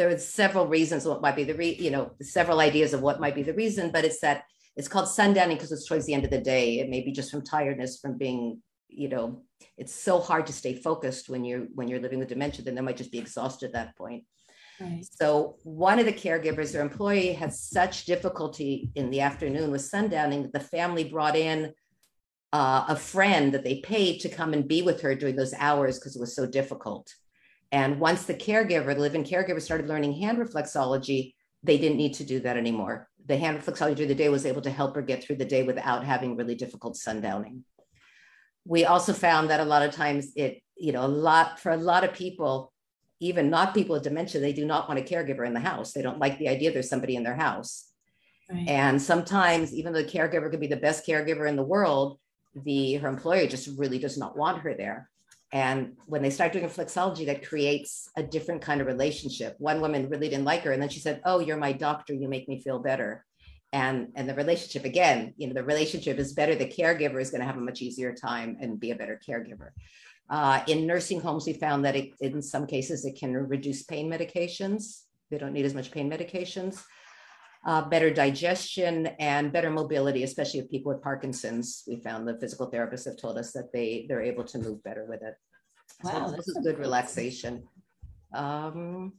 there 0.00 0.08
are 0.08 0.18
several 0.18 0.66
reasons 0.66 1.04
what 1.04 1.20
might 1.20 1.36
be 1.36 1.44
the 1.44 1.54
re, 1.54 1.76
you 1.78 1.90
know 1.90 2.12
several 2.22 2.60
ideas 2.60 2.94
of 2.94 3.02
what 3.02 3.20
might 3.20 3.34
be 3.34 3.42
the 3.42 3.52
reason 3.52 3.90
but 3.90 4.04
it's 4.04 4.20
that 4.20 4.44
it's 4.76 4.88
called 4.88 5.08
sundowning 5.08 5.56
because 5.56 5.72
it's 5.72 5.86
towards 5.86 6.06
the 6.06 6.14
end 6.14 6.24
of 6.24 6.30
the 6.30 6.40
day. 6.40 6.78
It 6.78 6.88
may 6.88 7.02
be 7.02 7.12
just 7.12 7.30
from 7.30 7.44
tiredness 7.44 7.98
from 8.00 8.16
being 8.16 8.62
you 8.88 9.08
know 9.08 9.42
it's 9.76 9.94
so 9.94 10.18
hard 10.18 10.46
to 10.46 10.52
stay 10.52 10.74
focused 10.74 11.28
when 11.28 11.44
you're 11.44 11.66
when 11.74 11.86
you're 11.86 12.00
living 12.00 12.18
with 12.18 12.28
dementia 12.28 12.64
then 12.64 12.74
they 12.74 12.80
might 12.80 12.96
just 12.96 13.12
be 13.12 13.18
exhausted 13.18 13.66
at 13.66 13.72
that 13.74 13.96
point. 13.96 14.24
Right. 14.80 15.04
so 15.04 15.56
one 15.62 15.98
of 15.98 16.06
the 16.06 16.12
caregivers 16.12 16.72
their 16.72 16.80
employee 16.80 17.34
had 17.34 17.52
such 17.52 18.06
difficulty 18.06 18.90
in 18.94 19.10
the 19.10 19.20
afternoon 19.20 19.70
with 19.70 19.82
sundowning 19.82 20.42
that 20.42 20.54
the 20.54 20.68
family 20.76 21.04
brought 21.04 21.36
in 21.36 21.74
uh, 22.54 22.86
a 22.88 22.96
friend 22.96 23.52
that 23.52 23.62
they 23.62 23.80
paid 23.80 24.20
to 24.20 24.30
come 24.30 24.54
and 24.54 24.66
be 24.66 24.80
with 24.80 25.02
her 25.02 25.14
during 25.14 25.36
those 25.36 25.52
hours 25.58 25.98
because 25.98 26.16
it 26.16 26.20
was 26.20 26.34
so 26.34 26.46
difficult 26.46 27.12
and 27.72 28.00
once 28.00 28.24
the 28.24 28.34
caregiver, 28.34 28.94
the 28.94 29.00
living 29.00 29.24
caregiver 29.24 29.62
started 29.62 29.88
learning 29.88 30.14
hand 30.14 30.38
reflexology, 30.38 31.34
they 31.62 31.78
didn't 31.78 31.98
need 31.98 32.14
to 32.14 32.24
do 32.24 32.40
that 32.40 32.56
anymore. 32.56 33.08
The 33.26 33.36
hand 33.36 33.60
reflexology 33.60 33.96
during 33.96 34.08
the 34.08 34.14
day 34.14 34.28
was 34.28 34.46
able 34.46 34.62
to 34.62 34.70
help 34.70 34.94
her 34.96 35.02
get 35.02 35.22
through 35.22 35.36
the 35.36 35.44
day 35.44 35.62
without 35.62 36.04
having 36.04 36.36
really 36.36 36.54
difficult 36.54 36.96
sundowning. 36.96 37.62
We 38.64 38.84
also 38.84 39.12
found 39.12 39.50
that 39.50 39.60
a 39.60 39.64
lot 39.64 39.82
of 39.82 39.92
times 39.92 40.32
it, 40.36 40.62
you 40.76 40.92
know, 40.92 41.04
a 41.04 41.08
lot 41.08 41.60
for 41.60 41.70
a 41.70 41.76
lot 41.76 42.04
of 42.04 42.12
people, 42.12 42.72
even 43.20 43.50
not 43.50 43.74
people 43.74 43.94
with 43.94 44.02
dementia, 44.02 44.40
they 44.40 44.52
do 44.52 44.66
not 44.66 44.88
want 44.88 45.00
a 45.00 45.02
caregiver 45.02 45.46
in 45.46 45.54
the 45.54 45.60
house. 45.60 45.92
They 45.92 46.02
don't 46.02 46.18
like 46.18 46.38
the 46.38 46.48
idea 46.48 46.72
there's 46.72 46.88
somebody 46.88 47.16
in 47.16 47.22
their 47.22 47.36
house. 47.36 47.90
Right. 48.50 48.66
And 48.66 49.00
sometimes, 49.00 49.72
even 49.72 49.92
though 49.92 50.02
the 50.02 50.08
caregiver 50.08 50.50
could 50.50 50.60
be 50.60 50.66
the 50.66 50.76
best 50.76 51.06
caregiver 51.06 51.48
in 51.48 51.56
the 51.56 51.62
world, 51.62 52.18
the 52.54 52.94
her 52.94 53.08
employer 53.08 53.46
just 53.46 53.78
really 53.78 53.98
does 53.98 54.18
not 54.18 54.36
want 54.36 54.62
her 54.62 54.74
there. 54.74 55.08
And 55.52 55.96
when 56.06 56.22
they 56.22 56.30
start 56.30 56.52
doing 56.52 56.64
reflexology, 56.64 57.26
that 57.26 57.46
creates 57.46 58.08
a 58.16 58.22
different 58.22 58.62
kind 58.62 58.80
of 58.80 58.86
relationship. 58.86 59.56
One 59.58 59.80
woman 59.80 60.08
really 60.08 60.28
didn't 60.28 60.44
like 60.44 60.62
her. 60.62 60.72
And 60.72 60.80
then 60.80 60.88
she 60.88 61.00
said, 61.00 61.20
Oh, 61.24 61.40
you're 61.40 61.56
my 61.56 61.72
doctor. 61.72 62.14
You 62.14 62.28
make 62.28 62.48
me 62.48 62.60
feel 62.60 62.78
better. 62.78 63.24
And, 63.72 64.08
and 64.16 64.28
the 64.28 64.34
relationship, 64.34 64.84
again, 64.84 65.34
you 65.36 65.46
know, 65.46 65.54
the 65.54 65.64
relationship 65.64 66.18
is 66.18 66.32
better. 66.32 66.54
The 66.54 66.66
caregiver 66.66 67.20
is 67.20 67.30
going 67.30 67.40
to 67.40 67.46
have 67.46 67.56
a 67.56 67.60
much 67.60 67.82
easier 67.82 68.12
time 68.12 68.56
and 68.60 68.80
be 68.80 68.90
a 68.90 68.96
better 68.96 69.20
caregiver. 69.28 69.70
Uh, 70.28 70.62
in 70.68 70.86
nursing 70.86 71.20
homes, 71.20 71.46
we 71.46 71.52
found 71.52 71.84
that 71.84 71.96
it, 71.96 72.10
in 72.20 72.40
some 72.40 72.66
cases 72.66 73.04
it 73.04 73.18
can 73.18 73.36
reduce 73.36 73.82
pain 73.82 74.10
medications. 74.10 75.02
They 75.30 75.38
don't 75.38 75.52
need 75.52 75.66
as 75.66 75.74
much 75.74 75.90
pain 75.90 76.10
medications. 76.10 76.82
Uh, 77.62 77.82
better 77.88 78.10
digestion 78.10 79.06
and 79.18 79.52
better 79.52 79.70
mobility, 79.70 80.22
especially 80.22 80.62
with 80.62 80.70
people 80.70 80.90
with 80.90 81.02
Parkinson's. 81.02 81.84
We 81.86 82.00
found 82.00 82.26
the 82.26 82.38
physical 82.40 82.70
therapists 82.70 83.04
have 83.04 83.18
told 83.18 83.36
us 83.36 83.52
that 83.52 83.70
they 83.70 84.06
they're 84.08 84.22
able 84.22 84.44
to 84.44 84.58
move 84.58 84.82
better 84.82 85.04
with 85.06 85.22
it. 85.22 85.34
Wow, 86.02 86.28
so 86.28 86.36
this 86.36 86.48
is 86.48 86.58
good 86.62 86.78
relaxation. 86.78 87.68
Um, 88.32 89.12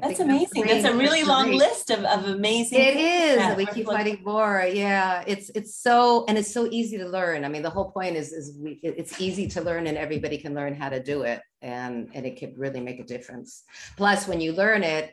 that's 0.00 0.20
amazing. 0.20 0.66
That's 0.66 0.86
a 0.86 0.96
really 0.96 1.22
long 1.22 1.48
great. 1.48 1.58
list 1.58 1.90
of, 1.90 2.04
of 2.04 2.26
amazing. 2.26 2.78
It 2.80 2.96
is. 2.96 3.56
We 3.56 3.66
keep 3.66 3.86
finding 3.86 4.22
more. 4.24 4.66
Yeah, 4.72 5.22
it's 5.26 5.50
it's 5.54 5.74
so 5.74 6.24
and 6.28 6.38
it's 6.38 6.52
so 6.52 6.66
easy 6.70 6.96
to 6.96 7.06
learn. 7.06 7.44
I 7.44 7.48
mean, 7.48 7.62
the 7.62 7.70
whole 7.70 7.90
point 7.90 8.16
is 8.16 8.32
is 8.32 8.56
we 8.58 8.80
it's 8.82 9.20
easy 9.20 9.48
to 9.48 9.60
learn 9.60 9.86
and 9.86 9.98
everybody 9.98 10.38
can 10.38 10.54
learn 10.54 10.74
how 10.74 10.88
to 10.88 11.02
do 11.02 11.22
it, 11.22 11.42
and 11.60 12.08
and 12.14 12.24
it 12.24 12.38
could 12.38 12.56
really 12.56 12.80
make 12.80 13.00
a 13.00 13.04
difference. 13.04 13.64
Plus, 13.98 14.26
when 14.26 14.40
you 14.40 14.52
learn 14.52 14.82
it, 14.82 15.12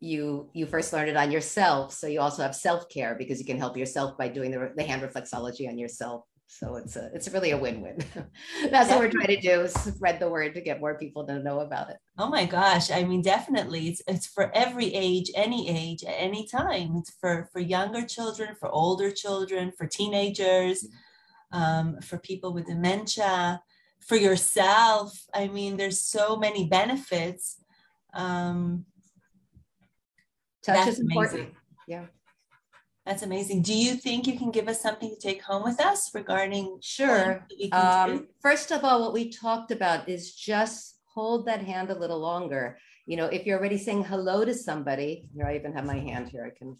you 0.00 0.48
you 0.54 0.66
first 0.66 0.92
learn 0.92 1.08
it 1.08 1.16
on 1.16 1.30
yourself, 1.30 1.92
so 1.92 2.06
you 2.06 2.20
also 2.20 2.42
have 2.42 2.56
self 2.56 2.88
care 2.88 3.14
because 3.14 3.38
you 3.38 3.44
can 3.44 3.58
help 3.58 3.76
yourself 3.76 4.16
by 4.16 4.28
doing 4.28 4.50
the 4.50 4.72
the 4.74 4.82
hand 4.82 5.02
reflexology 5.02 5.68
on 5.68 5.78
yourself. 5.78 6.24
So 6.52 6.74
it's 6.76 6.96
a 6.96 7.10
it's 7.14 7.28
really 7.28 7.52
a 7.52 7.56
win-win. 7.56 7.98
That's 8.70 8.90
what 8.90 8.98
we're 8.98 9.10
trying 9.10 9.28
to 9.28 9.40
do 9.40 9.60
is 9.60 9.72
spread 9.72 10.18
the 10.18 10.28
word 10.28 10.54
to 10.54 10.60
get 10.60 10.80
more 10.80 10.98
people 10.98 11.24
to 11.26 11.38
know 11.38 11.60
about 11.60 11.90
it. 11.90 11.98
Oh 12.18 12.28
my 12.28 12.44
gosh. 12.44 12.90
I 12.90 13.04
mean, 13.04 13.22
definitely 13.22 13.88
it's 13.88 14.02
it's 14.08 14.26
for 14.26 14.50
every 14.54 14.92
age, 14.92 15.30
any 15.36 15.68
age, 15.68 16.02
at 16.02 16.16
any 16.18 16.46
time. 16.46 16.96
It's 16.96 17.12
for 17.20 17.48
for 17.52 17.60
younger 17.60 18.04
children, 18.04 18.56
for 18.58 18.68
older 18.68 19.12
children, 19.12 19.70
for 19.78 19.86
teenagers, 19.86 20.88
um, 21.52 22.00
for 22.00 22.18
people 22.18 22.52
with 22.52 22.66
dementia, 22.66 23.62
for 24.00 24.16
yourself. 24.16 25.26
I 25.32 25.46
mean, 25.46 25.76
there's 25.76 26.00
so 26.00 26.36
many 26.36 26.66
benefits. 26.66 27.58
Um, 28.12 28.86
Touch 30.64 30.88
is 30.88 31.00
important. 31.00 31.40
Amazing. 31.40 31.56
Yeah. 31.88 32.06
That's 33.06 33.22
amazing. 33.22 33.62
Do 33.62 33.74
you 33.74 33.94
think 33.94 34.26
you 34.26 34.38
can 34.38 34.50
give 34.50 34.68
us 34.68 34.80
something 34.80 35.08
to 35.08 35.18
take 35.18 35.42
home 35.42 35.64
with 35.64 35.80
us 35.80 36.10
regarding? 36.14 36.78
Sure. 36.82 37.46
Um, 37.72 38.28
first 38.40 38.70
of 38.70 38.84
all, 38.84 39.00
what 39.00 39.12
we 39.12 39.30
talked 39.30 39.70
about 39.70 40.08
is 40.08 40.34
just 40.34 40.98
hold 41.12 41.46
that 41.46 41.62
hand 41.62 41.90
a 41.90 41.98
little 41.98 42.20
longer. 42.20 42.78
You 43.06 43.16
know, 43.16 43.26
if 43.26 43.46
you're 43.46 43.58
already 43.58 43.78
saying 43.78 44.04
hello 44.04 44.44
to 44.44 44.54
somebody, 44.54 45.28
here 45.34 45.46
I 45.46 45.56
even 45.56 45.72
have 45.72 45.86
my 45.86 45.98
hand 45.98 46.28
here. 46.28 46.46
I 46.46 46.56
can. 46.56 46.76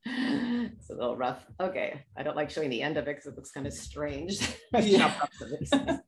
it's 0.06 0.90
a 0.90 0.94
little 0.94 1.16
rough. 1.16 1.44
Okay, 1.58 2.04
I 2.16 2.22
don't 2.22 2.36
like 2.36 2.50
showing 2.50 2.70
the 2.70 2.82
end 2.82 2.96
of 2.96 3.08
it 3.08 3.16
because 3.16 3.26
it 3.26 3.34
looks 3.34 3.50
kind 3.50 3.66
of 3.66 3.72
strange. 3.72 4.38
yeah. 4.80 5.12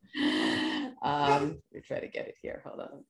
um, 1.03 1.59
we 1.73 1.81
try 1.81 2.01
to 2.01 2.09
get 2.09 2.29
it 2.29 2.37
here. 2.43 2.63
Hold 2.65 2.81
on. 2.81 3.05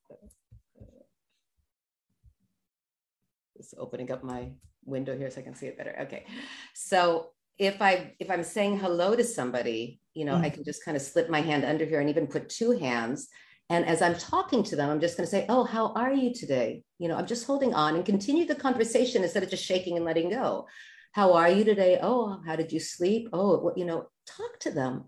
Just 3.57 3.75
opening 3.77 4.11
up 4.11 4.23
my 4.23 4.51
window 4.85 5.17
here 5.17 5.29
so 5.29 5.41
I 5.41 5.43
can 5.43 5.55
see 5.55 5.67
it 5.67 5.77
better. 5.77 5.95
Okay. 6.01 6.25
So 6.73 7.31
if 7.57 7.81
I 7.81 8.13
if 8.19 8.29
I'm 8.29 8.43
saying 8.43 8.79
hello 8.79 9.15
to 9.15 9.23
somebody, 9.23 9.99
you 10.13 10.25
know, 10.25 10.35
mm. 10.35 10.43
I 10.43 10.49
can 10.49 10.63
just 10.63 10.85
kind 10.85 10.95
of 10.95 11.03
slip 11.03 11.29
my 11.29 11.41
hand 11.41 11.65
under 11.65 11.85
here 11.85 11.99
and 11.99 12.09
even 12.09 12.27
put 12.27 12.49
two 12.49 12.71
hands. 12.71 13.27
And 13.69 13.85
as 13.85 14.01
I'm 14.01 14.15
talking 14.15 14.63
to 14.63 14.75
them, 14.77 14.89
I'm 14.89 15.01
just 15.01 15.17
going 15.17 15.25
to 15.25 15.31
say, 15.31 15.45
"Oh, 15.49 15.65
how 15.65 15.91
are 15.93 16.13
you 16.13 16.33
today?" 16.33 16.83
You 16.99 17.09
know, 17.09 17.17
I'm 17.17 17.27
just 17.27 17.45
holding 17.45 17.73
on 17.73 17.95
and 17.95 18.05
continue 18.05 18.45
the 18.45 18.55
conversation 18.55 19.23
instead 19.23 19.43
of 19.43 19.49
just 19.49 19.65
shaking 19.65 19.97
and 19.97 20.05
letting 20.05 20.29
go. 20.29 20.67
How 21.11 21.33
are 21.33 21.49
you 21.49 21.63
today? 21.63 21.99
Oh, 22.01 22.39
how 22.45 22.55
did 22.55 22.71
you 22.71 22.79
sleep? 22.79 23.29
Oh, 23.33 23.57
what, 23.57 23.77
you 23.77 23.85
know, 23.85 24.07
talk 24.25 24.59
to 24.61 24.71
them 24.71 25.05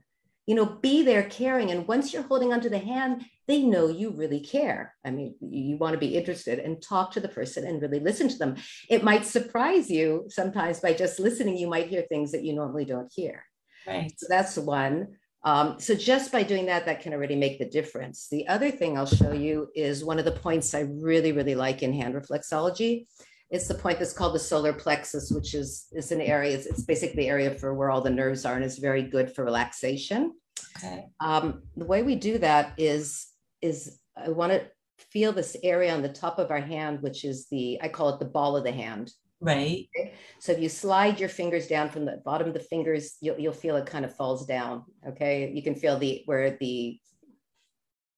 you 0.50 0.56
know, 0.56 0.66
be 0.66 1.04
there 1.04 1.30
caring. 1.30 1.70
And 1.70 1.88
once 1.88 2.12
you're 2.12 2.24
holding 2.24 2.52
onto 2.52 2.70
the 2.70 2.80
hand, 2.80 3.24
they 3.48 3.62
know 3.62 3.88
you 3.88 4.10
really 4.10 4.40
care. 4.40 4.96
I 5.06 5.12
mean, 5.12 5.36
you 5.42 5.78
want 5.78 5.94
to 5.94 6.00
be 6.00 6.18
interested 6.18 6.58
and 6.58 6.82
talk 6.82 7.12
to 7.12 7.20
the 7.20 7.28
person 7.28 7.68
and 7.68 7.80
really 7.80 8.00
listen 8.00 8.28
to 8.30 8.38
them. 8.40 8.56
It 8.90 9.04
might 9.04 9.28
surprise 9.28 9.92
you 9.92 10.26
sometimes 10.30 10.80
by 10.80 10.94
just 10.94 11.20
listening, 11.20 11.56
you 11.56 11.68
might 11.70 11.86
hear 11.86 12.02
things 12.02 12.32
that 12.32 12.44
you 12.44 12.54
normally 12.54 12.84
don't 12.84 13.14
hear. 13.16 13.46
Right. 13.86 14.12
So 14.18 14.26
that's 14.28 14.58
one. 14.58 15.10
Um, 15.44 15.80
so 15.80 15.94
just 15.94 16.32
by 16.32 16.42
doing 16.42 16.66
that, 16.66 16.84
that 16.88 17.02
can 17.04 17.14
already 17.14 17.36
make 17.36 17.60
the 17.60 17.70
difference. 17.70 18.28
The 18.32 18.48
other 18.48 18.72
thing 18.72 18.98
I'll 18.98 19.06
show 19.06 19.34
you 19.34 19.68
is 19.76 20.04
one 20.04 20.18
of 20.18 20.26
the 20.26 20.32
points 20.32 20.74
I 20.74 20.80
really, 20.80 21.32
really 21.32 21.54
like 21.54 21.84
in 21.84 21.94
hand 21.94 22.16
reflexology. 22.16 23.06
It's 23.52 23.68
the 23.68 23.74
point 23.74 23.98
that's 23.98 24.14
called 24.14 24.36
the 24.36 24.40
solar 24.40 24.74
plexus, 24.74 25.32
which 25.32 25.56
is, 25.56 25.88
is 25.92 26.12
an 26.12 26.22
area, 26.22 26.56
it's, 26.56 26.68
it's 26.68 26.84
basically 26.84 27.24
the 27.24 27.30
area 27.30 27.52
for 27.56 27.74
where 27.74 27.90
all 27.90 28.02
the 28.02 28.10
nerves 28.10 28.46
are 28.46 28.56
and 28.56 28.64
is 28.64 28.78
very 28.78 29.02
good 29.02 29.34
for 29.34 29.44
relaxation. 29.44 30.34
Okay. 30.78 31.08
Um, 31.20 31.64
the 31.76 31.86
way 31.86 32.04
we 32.04 32.16
do 32.16 32.38
that 32.40 32.74
is 32.78 33.28
is 33.62 34.00
I 34.16 34.30
want 34.30 34.52
to 34.52 34.64
feel 34.98 35.32
this 35.32 35.56
area 35.64 35.94
on 35.94 36.02
the 36.02 36.10
top 36.10 36.40
of 36.40 36.52
our 36.52 36.60
hand, 36.60 37.02
which 37.02 37.24
is 37.26 37.48
the 37.50 37.80
I 37.82 37.90
call 37.90 38.10
it 38.10 38.20
the 38.20 38.26
ball 38.26 38.56
of 38.56 38.64
the 38.64 38.72
hand. 38.72 39.12
Right. 39.42 39.88
Okay? 39.98 40.14
So 40.40 40.52
if 40.52 40.60
you 40.60 40.70
slide 40.70 41.20
your 41.20 41.30
fingers 41.30 41.68
down 41.68 41.90
from 41.90 42.06
the 42.06 42.22
bottom 42.26 42.48
of 42.48 42.54
the 42.54 42.60
fingers, 42.60 43.16
you'll 43.22 43.40
you'll 43.40 43.54
feel 43.54 43.76
it 43.78 43.86
kind 43.86 44.06
of 44.06 44.16
falls 44.16 44.46
down. 44.46 44.86
Okay. 45.08 45.52
You 45.54 45.64
can 45.64 45.76
feel 45.76 45.98
the 45.98 46.24
where 46.26 46.58
the 46.60 47.00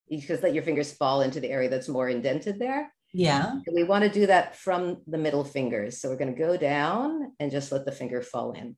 you 0.08 0.20
just 0.20 0.44
let 0.44 0.54
your 0.54 0.64
fingers 0.64 0.92
fall 0.92 1.22
into 1.22 1.40
the 1.40 1.50
area 1.50 1.70
that's 1.70 1.88
more 1.88 2.10
indented 2.10 2.60
there. 2.60 2.92
Yeah. 3.14 3.52
And 3.52 3.76
we 3.76 3.84
want 3.84 4.04
to 4.04 4.10
do 4.10 4.28
that 4.28 4.56
from 4.56 5.02
the 5.08 5.18
middle 5.18 5.44
fingers. 5.44 6.00
So 6.00 6.10
we're 6.10 6.18
going 6.18 6.34
to 6.34 6.40
go 6.40 6.58
down 6.58 7.34
and 7.40 7.52
just 7.52 7.72
let 7.72 7.86
the 7.86 7.92
finger 7.92 8.22
fall 8.22 8.54
in. 8.54 8.76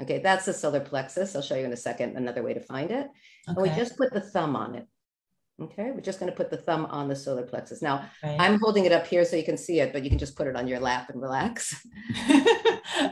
Okay, 0.00 0.18
that's 0.18 0.44
the 0.44 0.52
solar 0.52 0.80
plexus. 0.80 1.34
I'll 1.34 1.42
show 1.42 1.56
you 1.56 1.64
in 1.64 1.72
a 1.72 1.76
second 1.76 2.16
another 2.16 2.42
way 2.42 2.52
to 2.52 2.60
find 2.60 2.90
it. 2.90 3.06
Okay. 3.06 3.08
And 3.48 3.56
we 3.56 3.70
just 3.70 3.96
put 3.96 4.12
the 4.12 4.20
thumb 4.20 4.54
on 4.54 4.74
it. 4.74 4.86
Okay, 5.58 5.90
we're 5.90 6.02
just 6.02 6.20
going 6.20 6.30
to 6.30 6.36
put 6.36 6.50
the 6.50 6.58
thumb 6.58 6.84
on 6.86 7.08
the 7.08 7.16
solar 7.16 7.42
plexus. 7.42 7.80
Now, 7.80 8.10
right. 8.22 8.36
I'm 8.38 8.60
holding 8.60 8.84
it 8.84 8.92
up 8.92 9.06
here 9.06 9.24
so 9.24 9.36
you 9.36 9.44
can 9.44 9.56
see 9.56 9.80
it, 9.80 9.90
but 9.90 10.04
you 10.04 10.10
can 10.10 10.18
just 10.18 10.36
put 10.36 10.46
it 10.46 10.54
on 10.54 10.68
your 10.68 10.80
lap 10.80 11.08
and 11.08 11.20
relax. 11.20 11.86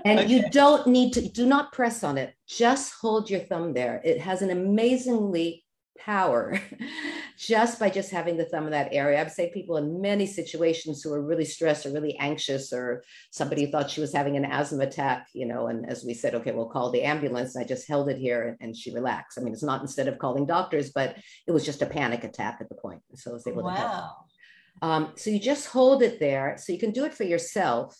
and 0.05 0.20
okay. 0.20 0.27
you 0.27 0.50
don't 0.50 0.87
need 0.87 1.14
to, 1.14 1.27
do 1.27 1.46
not 1.46 1.72
press 1.72 2.05
on 2.05 2.18
it. 2.18 2.35
Just 2.46 2.92
hold 3.00 3.31
your 3.31 3.40
thumb 3.40 3.72
there. 3.72 4.03
It 4.05 4.20
has 4.20 4.42
an 4.42 4.50
amazingly 4.50 5.63
power 5.99 6.61
just 7.39 7.79
by 7.79 7.89
just 7.89 8.11
having 8.11 8.37
the 8.37 8.45
thumb 8.45 8.65
in 8.65 8.71
that 8.73 8.93
area. 8.93 9.21
I've 9.21 9.33
seen 9.33 9.53
people 9.53 9.77
in 9.77 10.01
many 10.01 10.27
situations 10.27 11.03
who 11.03 11.13
are 11.13 11.23
really 11.23 11.45
stressed 11.45 11.87
or 11.87 11.93
really 11.93 12.17
anxious, 12.19 12.73
or 12.73 13.03
somebody 13.31 13.67
thought 13.67 13.91
she 13.91 14.01
was 14.01 14.13
having 14.13 14.37
an 14.37 14.45
asthma 14.45 14.85
attack, 14.85 15.29
you 15.33 15.47
know, 15.47 15.69
and 15.69 15.89
as 15.89 16.05
we 16.05 16.15
said, 16.15 16.35
okay, 16.35 16.53
we'll 16.53 16.69
call 16.69 16.91
the 16.91 17.03
ambulance. 17.03 17.57
I 17.57 17.65
just 17.65 17.89
held 17.89 18.09
it 18.09 18.19
here 18.19 18.49
and, 18.49 18.57
and, 18.61 18.77
she 18.77 18.93
relaxed. 18.93 19.39
I 19.39 19.43
mean, 19.43 19.53
it's 19.53 19.63
not 19.63 19.83
instead 19.83 20.09
of 20.09 20.19
calling 20.19 20.47
doctors, 20.47 20.91
but 20.91 21.17
it 21.47 21.53
was 21.53 21.65
just 21.65 21.83
a 21.83 21.87
panic 21.87 22.25
attack 22.25 22.59
at 22.61 22.69
the 22.69 22.75
point. 22.75 23.01
So 23.15 23.31
I 23.31 23.35
was 23.35 23.47
able 23.47 23.63
wow. 23.63 23.75
to 23.75 23.81
help. 23.81 24.13
Um, 24.83 25.13
so 25.17 25.31
you 25.31 25.39
just 25.39 25.69
hold 25.69 26.03
it 26.03 26.19
there. 26.19 26.57
So 26.59 26.73
you 26.73 26.79
can 26.79 26.91
do 26.91 27.05
it 27.05 27.15
for 27.15 27.23
yourself. 27.23 27.97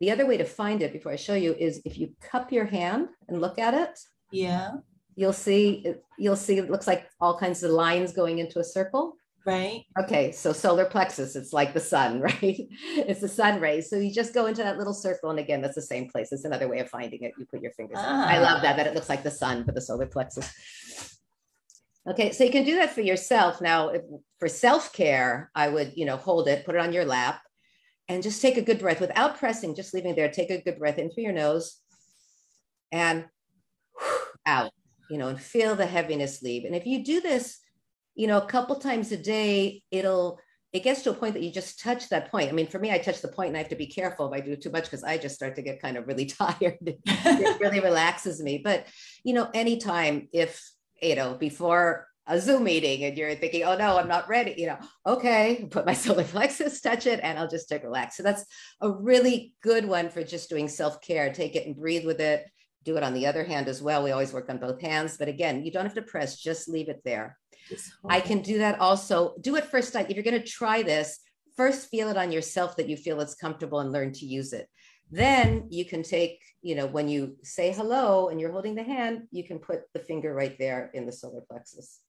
The 0.00 0.10
other 0.10 0.26
way 0.26 0.36
to 0.36 0.44
find 0.44 0.82
it 0.82 0.92
before 0.92 1.12
I 1.12 1.16
show 1.16 1.34
you 1.34 1.54
is 1.58 1.80
if 1.84 1.98
you 1.98 2.12
cup 2.20 2.52
your 2.52 2.66
hand 2.66 3.08
and 3.28 3.40
look 3.40 3.58
at 3.58 3.74
it. 3.74 3.98
Yeah 4.30 4.72
you'll 5.18 5.32
see 5.32 5.84
you'll 6.16 6.36
see 6.36 6.58
it 6.58 6.70
looks 6.70 6.86
like 6.86 7.08
all 7.20 7.36
kinds 7.36 7.64
of 7.64 7.72
lines 7.72 8.12
going 8.12 8.38
into 8.38 8.60
a 8.60 8.64
circle. 8.64 9.16
Right. 9.44 9.84
Okay 9.98 10.30
so 10.30 10.52
solar 10.52 10.84
plexus 10.84 11.34
it's 11.34 11.52
like 11.52 11.74
the 11.74 11.80
sun 11.80 12.20
right? 12.28 12.68
It's 13.10 13.20
the 13.20 13.28
sun 13.28 13.60
rays. 13.60 13.90
So 13.90 13.96
you 13.96 14.12
just 14.12 14.32
go 14.32 14.46
into 14.46 14.62
that 14.62 14.78
little 14.78 14.94
circle 14.94 15.30
and 15.30 15.40
again 15.40 15.60
that's 15.60 15.74
the 15.74 15.82
same 15.82 16.08
place. 16.08 16.30
It's 16.30 16.44
another 16.44 16.68
way 16.68 16.78
of 16.78 16.88
finding 16.88 17.22
it. 17.22 17.32
You 17.36 17.46
put 17.46 17.60
your 17.60 17.72
fingers 17.72 17.98
ah. 17.98 18.28
i 18.28 18.38
love 18.38 18.62
that 18.62 18.76
that 18.76 18.86
it 18.86 18.94
looks 18.94 19.08
like 19.08 19.24
the 19.24 19.30
sun 19.30 19.64
but 19.64 19.74
the 19.74 19.80
solar 19.80 20.06
plexus. 20.06 20.48
Okay 22.08 22.30
so 22.30 22.44
you 22.44 22.52
can 22.52 22.64
do 22.64 22.76
that 22.76 22.92
for 22.92 23.00
yourself. 23.00 23.60
Now 23.60 23.88
if, 23.88 24.02
for 24.38 24.48
self-care 24.48 25.50
i 25.52 25.66
would 25.68 25.92
you 25.96 26.06
know 26.06 26.16
hold 26.16 26.46
it 26.46 26.64
put 26.64 26.76
it 26.76 26.80
on 26.80 26.92
your 26.92 27.04
lap 27.04 27.40
and 28.06 28.22
just 28.22 28.40
take 28.40 28.56
a 28.56 28.62
good 28.62 28.78
breath. 28.78 29.00
Without 29.00 29.36
pressing 29.36 29.74
just 29.74 29.94
leaving 29.94 30.12
it 30.12 30.16
there 30.16 30.30
take 30.30 30.50
a 30.50 30.62
good 30.62 30.78
breath 30.78 30.98
in 30.98 31.10
through 31.10 31.24
your 31.24 31.32
nose 31.32 31.80
and 32.92 33.24
out 34.46 34.72
you 35.10 35.18
know, 35.18 35.28
and 35.28 35.40
feel 35.40 35.74
the 35.74 35.86
heaviness 35.86 36.42
leave. 36.42 36.64
And 36.64 36.74
if 36.74 36.86
you 36.86 37.04
do 37.04 37.20
this, 37.20 37.58
you 38.14 38.26
know, 38.26 38.38
a 38.38 38.46
couple 38.46 38.76
times 38.76 39.12
a 39.12 39.16
day, 39.16 39.82
it'll 39.90 40.40
it 40.72 40.82
gets 40.82 41.02
to 41.02 41.10
a 41.10 41.14
point 41.14 41.32
that 41.34 41.42
you 41.42 41.50
just 41.50 41.80
touch 41.80 42.10
that 42.10 42.30
point. 42.30 42.50
I 42.50 42.52
mean, 42.52 42.66
for 42.66 42.78
me, 42.78 42.90
I 42.90 42.98
touch 42.98 43.22
the 43.22 43.28
point 43.28 43.48
and 43.48 43.56
I 43.56 43.60
have 43.60 43.70
to 43.70 43.76
be 43.76 43.86
careful 43.86 44.26
if 44.26 44.38
I 44.38 44.44
do 44.44 44.54
too 44.54 44.70
much 44.70 44.84
because 44.84 45.02
I 45.02 45.16
just 45.16 45.34
start 45.34 45.56
to 45.56 45.62
get 45.62 45.80
kind 45.80 45.96
of 45.96 46.06
really 46.06 46.26
tired. 46.26 46.76
it 46.82 47.60
really 47.60 47.80
relaxes 47.80 48.42
me. 48.42 48.58
But, 48.62 48.86
you 49.24 49.32
know, 49.32 49.48
anytime 49.54 50.28
if, 50.30 50.62
you 51.00 51.14
know, 51.14 51.34
before 51.34 52.06
a 52.26 52.38
Zoom 52.38 52.64
meeting 52.64 53.04
and 53.04 53.16
you're 53.16 53.34
thinking, 53.34 53.62
oh 53.62 53.78
no, 53.78 53.98
I'm 53.98 54.08
not 54.08 54.28
ready, 54.28 54.54
you 54.58 54.66
know, 54.66 54.78
okay, 55.06 55.66
put 55.70 55.86
my 55.86 55.94
solar 55.94 56.24
plexus, 56.24 56.82
touch 56.82 57.06
it, 57.06 57.20
and 57.22 57.38
I'll 57.38 57.48
just 57.48 57.70
take 57.70 57.82
relax. 57.82 58.18
So 58.18 58.22
that's 58.22 58.44
a 58.82 58.90
really 58.90 59.54
good 59.62 59.86
one 59.86 60.10
for 60.10 60.22
just 60.22 60.50
doing 60.50 60.68
self 60.68 61.00
care. 61.00 61.32
Take 61.32 61.56
it 61.56 61.66
and 61.66 61.74
breathe 61.74 62.04
with 62.04 62.20
it 62.20 62.44
do 62.84 62.96
it 62.96 63.02
on 63.02 63.14
the 63.14 63.26
other 63.26 63.44
hand 63.44 63.68
as 63.68 63.82
well. 63.82 64.02
We 64.02 64.12
always 64.12 64.32
work 64.32 64.48
on 64.48 64.58
both 64.58 64.80
hands, 64.80 65.16
but 65.18 65.28
again, 65.28 65.64
you 65.64 65.70
don't 65.70 65.84
have 65.84 65.94
to 65.94 66.02
press, 66.02 66.40
just 66.40 66.68
leave 66.68 66.88
it 66.88 67.02
there. 67.04 67.36
I 68.08 68.20
can 68.20 68.40
do 68.40 68.58
that 68.58 68.80
also. 68.80 69.34
Do 69.40 69.56
it 69.56 69.64
first 69.64 69.92
time. 69.92 70.06
If 70.08 70.16
you're 70.16 70.24
going 70.24 70.40
to 70.40 70.46
try 70.46 70.82
this, 70.82 71.20
first 71.56 71.90
feel 71.90 72.08
it 72.08 72.16
on 72.16 72.32
yourself 72.32 72.76
that 72.76 72.88
you 72.88 72.96
feel 72.96 73.20
it's 73.20 73.34
comfortable 73.34 73.80
and 73.80 73.92
learn 73.92 74.12
to 74.12 74.26
use 74.26 74.52
it. 74.52 74.68
Then 75.10 75.66
you 75.70 75.84
can 75.84 76.02
take, 76.02 76.40
you 76.62 76.74
know, 76.74 76.86
when 76.86 77.08
you 77.08 77.36
say 77.42 77.72
hello 77.72 78.28
and 78.28 78.40
you're 78.40 78.52
holding 78.52 78.74
the 78.74 78.82
hand, 78.82 79.22
you 79.30 79.44
can 79.44 79.58
put 79.58 79.82
the 79.92 80.00
finger 80.00 80.34
right 80.34 80.56
there 80.58 80.90
in 80.94 81.06
the 81.06 81.12
solar 81.12 81.40
plexus. 81.50 82.00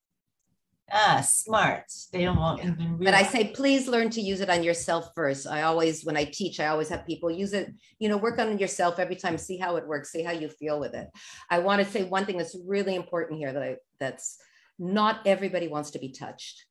Ah, 0.92 1.20
smart. 1.20 1.84
They 2.12 2.24
don't 2.24 2.36
want 2.36 2.58
yeah. 2.62 2.72
even 2.72 2.98
But 2.98 3.14
I 3.14 3.22
say, 3.22 3.48
please 3.48 3.86
learn 3.86 4.10
to 4.10 4.20
use 4.20 4.40
it 4.40 4.50
on 4.50 4.62
yourself 4.62 5.10
first. 5.14 5.46
I 5.46 5.62
always, 5.62 6.04
when 6.04 6.16
I 6.16 6.24
teach, 6.24 6.58
I 6.58 6.66
always 6.66 6.88
have 6.88 7.06
people 7.06 7.30
use 7.30 7.52
it, 7.52 7.72
you 7.98 8.08
know, 8.08 8.16
work 8.16 8.38
on 8.38 8.58
yourself 8.58 8.98
every 8.98 9.16
time, 9.16 9.38
see 9.38 9.56
how 9.56 9.76
it 9.76 9.86
works, 9.86 10.10
see 10.10 10.22
how 10.22 10.32
you 10.32 10.48
feel 10.48 10.80
with 10.80 10.94
it. 10.94 11.08
I 11.48 11.60
want 11.60 11.84
to 11.84 11.90
say 11.90 12.02
one 12.02 12.26
thing 12.26 12.38
that's 12.38 12.56
really 12.66 12.96
important 12.96 13.38
here 13.38 13.52
that 13.52 13.62
I, 13.62 13.76
that's 14.00 14.38
not 14.78 15.26
everybody 15.26 15.68
wants 15.68 15.90
to 15.92 15.98
be 15.98 16.10
touched. 16.10 16.64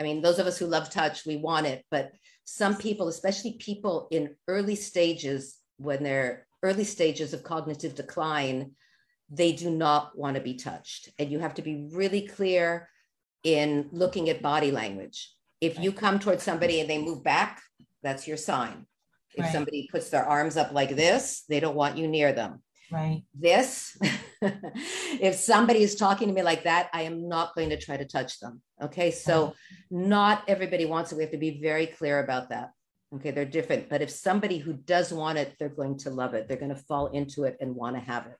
I 0.00 0.02
mean, 0.02 0.22
those 0.22 0.38
of 0.38 0.46
us 0.46 0.58
who 0.58 0.66
love 0.66 0.90
touch, 0.90 1.26
we 1.26 1.36
want 1.36 1.66
it, 1.66 1.84
but 1.90 2.12
some 2.44 2.76
people, 2.76 3.08
especially 3.08 3.58
people 3.58 4.08
in 4.10 4.36
early 4.46 4.76
stages, 4.76 5.58
when 5.78 6.02
they're 6.02 6.46
early 6.62 6.84
stages 6.84 7.34
of 7.34 7.42
cognitive 7.42 7.94
decline, 7.94 8.72
they 9.28 9.52
do 9.52 9.70
not 9.70 10.16
want 10.16 10.36
to 10.36 10.42
be 10.42 10.54
touched. 10.54 11.10
And 11.18 11.30
you 11.30 11.40
have 11.40 11.54
to 11.54 11.62
be 11.62 11.88
really 11.90 12.28
clear 12.28 12.88
in 13.46 13.88
looking 13.92 14.28
at 14.28 14.42
body 14.42 14.72
language. 14.72 15.32
If 15.60 15.78
you 15.78 15.92
come 15.92 16.18
towards 16.18 16.42
somebody 16.42 16.80
and 16.80 16.90
they 16.90 17.00
move 17.00 17.22
back, 17.22 17.62
that's 18.02 18.26
your 18.26 18.36
sign. 18.36 18.86
If 19.34 19.44
right. 19.44 19.52
somebody 19.52 19.88
puts 19.90 20.10
their 20.10 20.26
arms 20.26 20.56
up 20.56 20.72
like 20.72 20.96
this, 20.96 21.44
they 21.48 21.60
don't 21.60 21.76
want 21.76 21.96
you 21.96 22.08
near 22.08 22.32
them. 22.32 22.62
Right. 22.90 23.22
This, 23.38 23.96
if 24.42 25.36
somebody 25.36 25.82
is 25.82 25.94
talking 25.94 26.26
to 26.26 26.34
me 26.34 26.42
like 26.42 26.64
that, 26.64 26.90
I 26.92 27.02
am 27.02 27.28
not 27.28 27.54
going 27.54 27.70
to 27.70 27.78
try 27.78 27.96
to 27.96 28.04
touch 28.04 28.40
them. 28.40 28.62
Okay. 28.82 29.12
So, 29.12 29.54
not 29.90 30.42
everybody 30.48 30.84
wants 30.84 31.12
it. 31.12 31.16
We 31.16 31.22
have 31.22 31.32
to 31.32 31.38
be 31.38 31.60
very 31.60 31.86
clear 31.86 32.18
about 32.18 32.48
that. 32.50 32.70
Okay. 33.14 33.30
They're 33.30 33.44
different. 33.44 33.88
But 33.88 34.02
if 34.02 34.10
somebody 34.10 34.58
who 34.58 34.72
does 34.72 35.12
want 35.12 35.38
it, 35.38 35.54
they're 35.58 35.68
going 35.68 35.98
to 35.98 36.10
love 36.10 36.34
it. 36.34 36.48
They're 36.48 36.56
going 36.56 36.74
to 36.74 36.82
fall 36.90 37.08
into 37.08 37.44
it 37.44 37.56
and 37.60 37.76
want 37.76 37.94
to 37.96 38.02
have 38.02 38.26
it. 38.26 38.36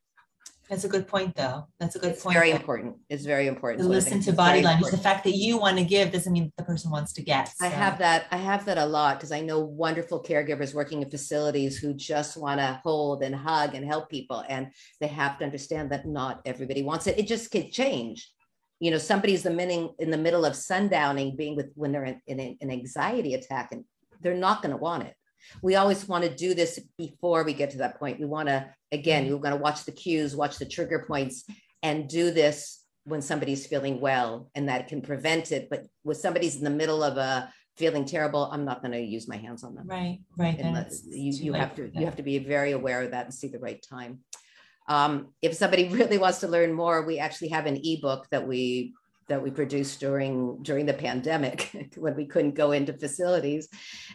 That's 0.68 0.84
a 0.84 0.88
good 0.88 1.06
point, 1.06 1.36
though. 1.36 1.68
That's 1.78 1.94
a 1.94 1.98
good 1.98 2.12
it's 2.12 2.22
point. 2.22 2.34
Very 2.34 2.50
important. 2.50 2.96
It's 3.08 3.24
very 3.24 3.46
important. 3.46 3.80
To 3.80 3.84
so 3.84 3.90
listen 3.90 4.20
to 4.22 4.32
body 4.32 4.62
language. 4.62 4.90
The 4.90 4.98
fact 4.98 5.22
that 5.24 5.36
you 5.36 5.58
want 5.58 5.78
to 5.78 5.84
give 5.84 6.10
doesn't 6.10 6.32
mean 6.32 6.52
the 6.56 6.64
person 6.64 6.90
wants 6.90 7.12
to 7.14 7.22
get. 7.22 7.48
So. 7.48 7.66
I 7.66 7.68
have 7.68 7.98
that. 7.98 8.26
I 8.32 8.36
have 8.36 8.64
that 8.64 8.76
a 8.76 8.86
lot 8.86 9.18
because 9.18 9.30
I 9.30 9.40
know 9.40 9.60
wonderful 9.60 10.22
caregivers 10.22 10.74
working 10.74 11.02
in 11.02 11.10
facilities 11.10 11.78
who 11.78 11.94
just 11.94 12.36
want 12.36 12.58
to 12.60 12.80
hold 12.82 13.22
and 13.22 13.34
hug 13.34 13.74
and 13.74 13.86
help 13.86 14.10
people, 14.10 14.44
and 14.48 14.68
they 15.00 15.06
have 15.06 15.38
to 15.38 15.44
understand 15.44 15.90
that 15.90 16.06
not 16.06 16.40
everybody 16.44 16.82
wants 16.82 17.06
it. 17.06 17.18
It 17.18 17.28
just 17.28 17.50
can 17.50 17.70
change. 17.70 18.30
You 18.80 18.90
know, 18.90 18.98
somebody's 18.98 19.46
in 19.46 19.56
the 19.56 20.18
middle 20.18 20.44
of 20.44 20.54
sundowning, 20.54 21.36
being 21.36 21.56
with 21.56 21.70
when 21.76 21.92
they're 21.92 22.04
in, 22.04 22.20
in 22.26 22.56
an 22.60 22.70
anxiety 22.70 23.34
attack, 23.34 23.68
and 23.72 23.84
they're 24.20 24.34
not 24.34 24.62
going 24.62 24.72
to 24.72 24.76
want 24.76 25.04
it 25.04 25.14
we 25.62 25.76
always 25.76 26.06
want 26.06 26.24
to 26.24 26.34
do 26.34 26.54
this 26.54 26.80
before 26.98 27.44
we 27.44 27.52
get 27.52 27.70
to 27.70 27.78
that 27.78 27.98
point. 27.98 28.20
We 28.20 28.26
want 28.26 28.48
to, 28.48 28.68
again, 28.92 29.24
mm-hmm. 29.24 29.34
we're 29.34 29.40
going 29.40 29.56
to 29.56 29.62
watch 29.62 29.84
the 29.84 29.92
cues, 29.92 30.36
watch 30.36 30.58
the 30.58 30.66
trigger 30.66 31.04
points, 31.06 31.44
and 31.82 32.08
do 32.08 32.30
this 32.30 32.82
when 33.04 33.22
somebody's 33.22 33.66
feeling 33.66 34.00
well, 34.00 34.50
and 34.54 34.68
that 34.68 34.88
can 34.88 35.00
prevent 35.00 35.52
it. 35.52 35.68
But 35.70 35.86
when 36.02 36.16
somebody's 36.16 36.56
in 36.56 36.64
the 36.64 36.70
middle 36.70 37.02
of 37.02 37.16
a 37.16 37.52
feeling 37.76 38.04
terrible, 38.04 38.48
I'm 38.50 38.64
not 38.64 38.82
going 38.82 38.92
to 38.92 39.00
use 39.00 39.28
my 39.28 39.36
hands 39.36 39.62
on 39.62 39.74
them. 39.74 39.86
Right, 39.86 40.18
right. 40.36 40.58
Unless 40.58 41.04
you 41.06 41.32
you 41.32 41.52
have 41.52 41.74
to 41.76 41.90
you 41.94 42.04
have 42.04 42.16
to 42.16 42.22
be 42.22 42.38
very 42.38 42.72
aware 42.72 43.02
of 43.02 43.12
that 43.12 43.26
and 43.26 43.34
see 43.34 43.48
the 43.48 43.58
right 43.58 43.84
time. 43.88 44.20
Um, 44.88 45.28
if 45.42 45.54
somebody 45.54 45.88
really 45.90 46.18
wants 46.18 46.40
to 46.40 46.48
learn 46.48 46.72
more, 46.72 47.04
we 47.06 47.18
actually 47.18 47.48
have 47.48 47.66
an 47.66 47.80
ebook 47.82 48.26
that 48.30 48.46
we 48.46 48.94
that 49.28 49.42
we 49.42 49.50
produced 49.50 50.00
during 50.00 50.62
during 50.62 50.86
the 50.86 50.94
pandemic 50.94 51.70
when 51.96 52.14
we 52.16 52.26
couldn't 52.26 52.54
go 52.54 52.72
into 52.72 52.92
facilities. 52.92 53.68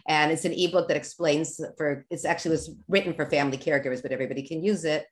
And 0.08 0.32
it's 0.32 0.44
an 0.44 0.52
ebook 0.52 0.88
that 0.88 0.96
explains 0.96 1.60
for 1.76 2.06
it's 2.10 2.24
actually 2.24 2.52
was 2.52 2.74
written 2.88 3.14
for 3.14 3.26
family 3.26 3.58
caregivers 3.58 4.02
but 4.02 4.12
everybody 4.12 4.42
can 4.42 4.62
use 4.62 4.84
it. 4.84 5.06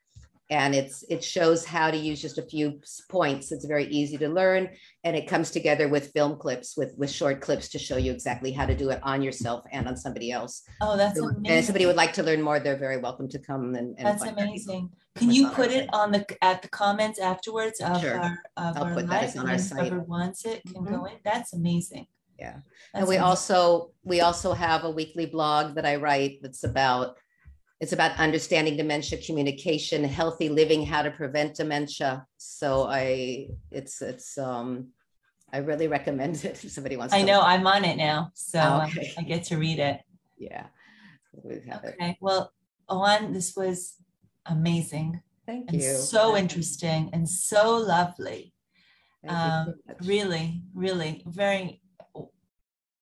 And 0.49 0.75
it's 0.75 1.05
it 1.09 1.23
shows 1.23 1.65
how 1.65 1.93
to 1.93 1.97
use 1.97 2.21
just 2.21 2.39
a 2.39 2.43
few 2.43 2.81
points. 3.09 3.53
It's 3.53 3.67
very 3.67 3.87
easy 3.87 4.19
to 4.19 4.29
learn 4.29 4.71
and 5.05 5.15
it 5.15 5.29
comes 5.29 5.53
together 5.53 5.89
with 5.89 6.13
film 6.13 6.37
clips 6.39 6.77
with 6.77 6.95
with 6.97 7.11
short 7.11 7.41
clips 7.41 7.69
to 7.69 7.79
show 7.79 7.97
you 7.97 8.11
exactly 8.11 8.51
how 8.51 8.67
to 8.67 8.75
do 8.75 8.91
it 8.91 9.01
on 9.03 9.23
yourself 9.23 9.65
and 9.71 9.87
on 9.87 9.97
somebody 9.97 10.33
else. 10.33 10.63
Oh 10.81 10.97
that's 10.97 11.19
so, 11.19 11.27
amazing. 11.27 11.47
and 11.47 11.59
if 11.59 11.65
somebody 11.67 11.87
would 11.87 11.97
like 11.97 12.15
to 12.15 12.23
learn 12.23 12.43
more 12.43 12.59
they're 12.59 12.77
very 12.77 12.97
welcome 12.97 13.29
to 13.29 13.39
come 13.39 13.75
and, 13.77 13.97
and 13.99 14.07
that's 14.07 14.25
amazing 14.25 14.91
can 15.17 15.31
you 15.31 15.49
put 15.51 15.71
it 15.71 15.89
on 15.93 16.13
the 16.13 16.25
at 16.43 16.63
the 16.63 16.69
comments 16.69 17.19
afterwards 17.19 17.81
of 17.81 18.01
sure. 18.01 18.19
our 18.19 18.39
of 18.57 18.77
I'll 18.77 18.85
our 18.85 18.95
put 18.95 19.07
live, 19.09 19.33
that 19.35 19.41
on 19.41 19.51
our 19.51 19.59
site 19.59 19.89
whoever 19.89 20.01
wants 20.01 20.45
it 20.45 20.63
can 20.65 20.85
mm-hmm. 20.85 20.95
go 20.95 21.05
in 21.07 21.15
that's 21.25 21.53
amazing 21.53 22.07
yeah 22.39 22.53
that's 22.53 22.65
and 22.95 23.09
we 23.09 23.17
amazing. 23.17 23.23
also 23.23 23.91
we 24.05 24.21
also 24.21 24.53
have 24.53 24.85
a 24.85 24.91
weekly 24.91 25.27
blog 25.27 25.75
that 25.75 25.85
i 25.85 25.97
write 25.97 26.39
that's 26.43 26.65
about 26.65 27.17
it's 27.81 27.93
about 27.93 28.17
understanding 28.19 28.77
dementia 28.77 29.19
communication 29.19 30.05
healthy 30.05 30.49
living 30.49 30.85
how 30.85 31.03
to 31.03 31.11
prevent 31.11 31.57
dementia 31.57 32.25
so 32.37 32.85
i 32.85 33.49
it's 33.71 34.01
it's 34.03 34.39
um 34.39 34.89
i 35.53 35.59
really 35.59 35.89
recommend 35.89 36.37
it 36.45 36.65
if 36.65 36.71
somebody 36.71 36.97
wants 36.97 37.13
i 37.13 37.23
know 37.23 37.41
i'm 37.41 37.67
on 37.67 37.85
it 37.85 37.97
now 37.97 38.31
so 38.35 38.61
oh, 38.61 38.87
okay. 38.87 39.13
I, 39.19 39.23
I, 39.23 39.25
get 39.25 39.45
to 39.45 39.57
read 39.57 39.81
it 39.81 40.01
yeah 40.39 40.67
we 41.43 41.57
okay 41.57 41.95
it. 42.01 42.17
well 42.21 42.53
on 42.89 43.33
this 43.33 43.55
was 43.57 43.95
amazing 44.51 45.21
thank 45.47 45.73
you 45.73 45.81
so 45.81 46.37
interesting 46.37 47.09
and 47.13 47.29
so 47.29 47.77
lovely 47.77 48.53
um, 49.29 49.75
really 50.03 50.63
really 50.75 51.23
very 51.27 51.81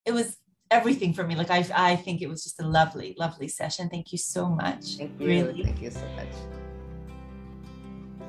it 0.05 0.13
was 0.13 0.39
everything 0.71 1.13
for 1.13 1.25
me. 1.25 1.35
Like 1.35 1.51
I, 1.51 1.67
I 1.75 1.97
think 1.97 2.23
it 2.23 2.29
was 2.29 2.43
just 2.43 2.61
a 2.61 2.67
lovely, 2.67 3.15
lovely 3.19 3.49
session. 3.49 3.89
Thank 3.89 4.13
you 4.13 4.19
so 4.19 4.49
much. 4.49 4.97
Thank 4.97 5.21
you. 5.21 5.27
Really. 5.27 5.63
Thank 5.63 5.83
you 5.83 5.91
so 5.91 6.07
much. 6.17 6.29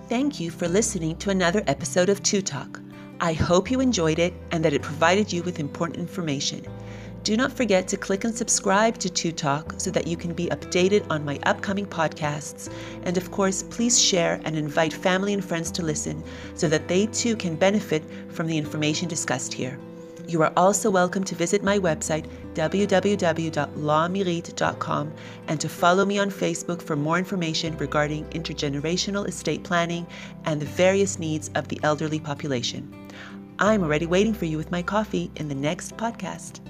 Thank 0.08 0.40
you 0.40 0.50
for 0.50 0.68
listening 0.68 1.18
to 1.18 1.30
another 1.30 1.64
episode 1.68 2.10
of 2.10 2.24
Two 2.24 2.42
Talk. 2.42 2.82
I 3.22 3.34
hope 3.34 3.70
you 3.70 3.80
enjoyed 3.80 4.18
it 4.18 4.34
and 4.52 4.64
that 4.66 4.74
it 4.74 4.82
provided 4.82 5.32
you 5.32 5.44
with 5.44 5.60
important 5.60 6.00
information. 6.00 6.66
Do 7.24 7.36
not 7.36 7.52
forget 7.52 7.86
to 7.90 7.98
click 7.98 8.24
and 8.24 8.34
subscribe 8.34 8.98
to 9.00 9.10
Two 9.10 9.34
Talk 9.34 9.74
so 9.78 9.92
that 9.92 10.08
you 10.08 10.16
can 10.16 10.34
be 10.34 10.48
updated 10.48 11.06
on 11.10 11.26
my 11.26 11.38
upcoming 11.44 11.86
podcasts. 11.86 12.72
And 13.04 13.18
of 13.18 13.30
course, 13.30 13.62
please 13.62 14.02
share 14.02 14.40
and 14.46 14.56
invite 14.56 14.94
family 14.94 15.34
and 15.34 15.44
friends 15.44 15.70
to 15.72 15.84
listen 15.84 16.24
so 16.56 16.70
that 16.70 16.88
they 16.88 17.08
too 17.08 17.36
can 17.36 17.58
benefit 17.58 18.06
from 18.30 18.48
the 18.48 18.58
information 18.58 19.10
discussed 19.10 19.54
here. 19.54 19.78
You 20.30 20.42
are 20.44 20.54
also 20.56 20.90
welcome 20.90 21.26
to 21.26 21.36
visit 21.36 21.62
my 21.64 21.78
website, 21.78 22.26
www.lawmirit.com, 22.54 25.14
and 25.48 25.60
to 25.60 25.68
follow 25.68 26.06
me 26.06 26.20
on 26.20 26.30
Facebook 26.30 26.82
for 26.82 26.96
more 26.96 27.18
information 27.18 27.76
regarding 27.78 28.24
intergenerational 28.30 29.28
estate 29.28 29.64
planning 29.64 30.08
and 30.46 30.62
the 30.62 30.68
various 30.68 31.20
needs 31.20 31.50
of 31.56 31.68
the 31.68 31.82
elderly 31.84 32.20
population. 32.20 33.10
I'm 33.58 33.84
already 33.84 34.06
waiting 34.06 34.34
for 34.34 34.46
you 34.46 34.58
with 34.58 34.72
my 34.72 34.84
coffee 34.84 35.32
in 35.36 35.50
the 35.50 35.56
next 35.56 35.98
podcast. 35.98 36.62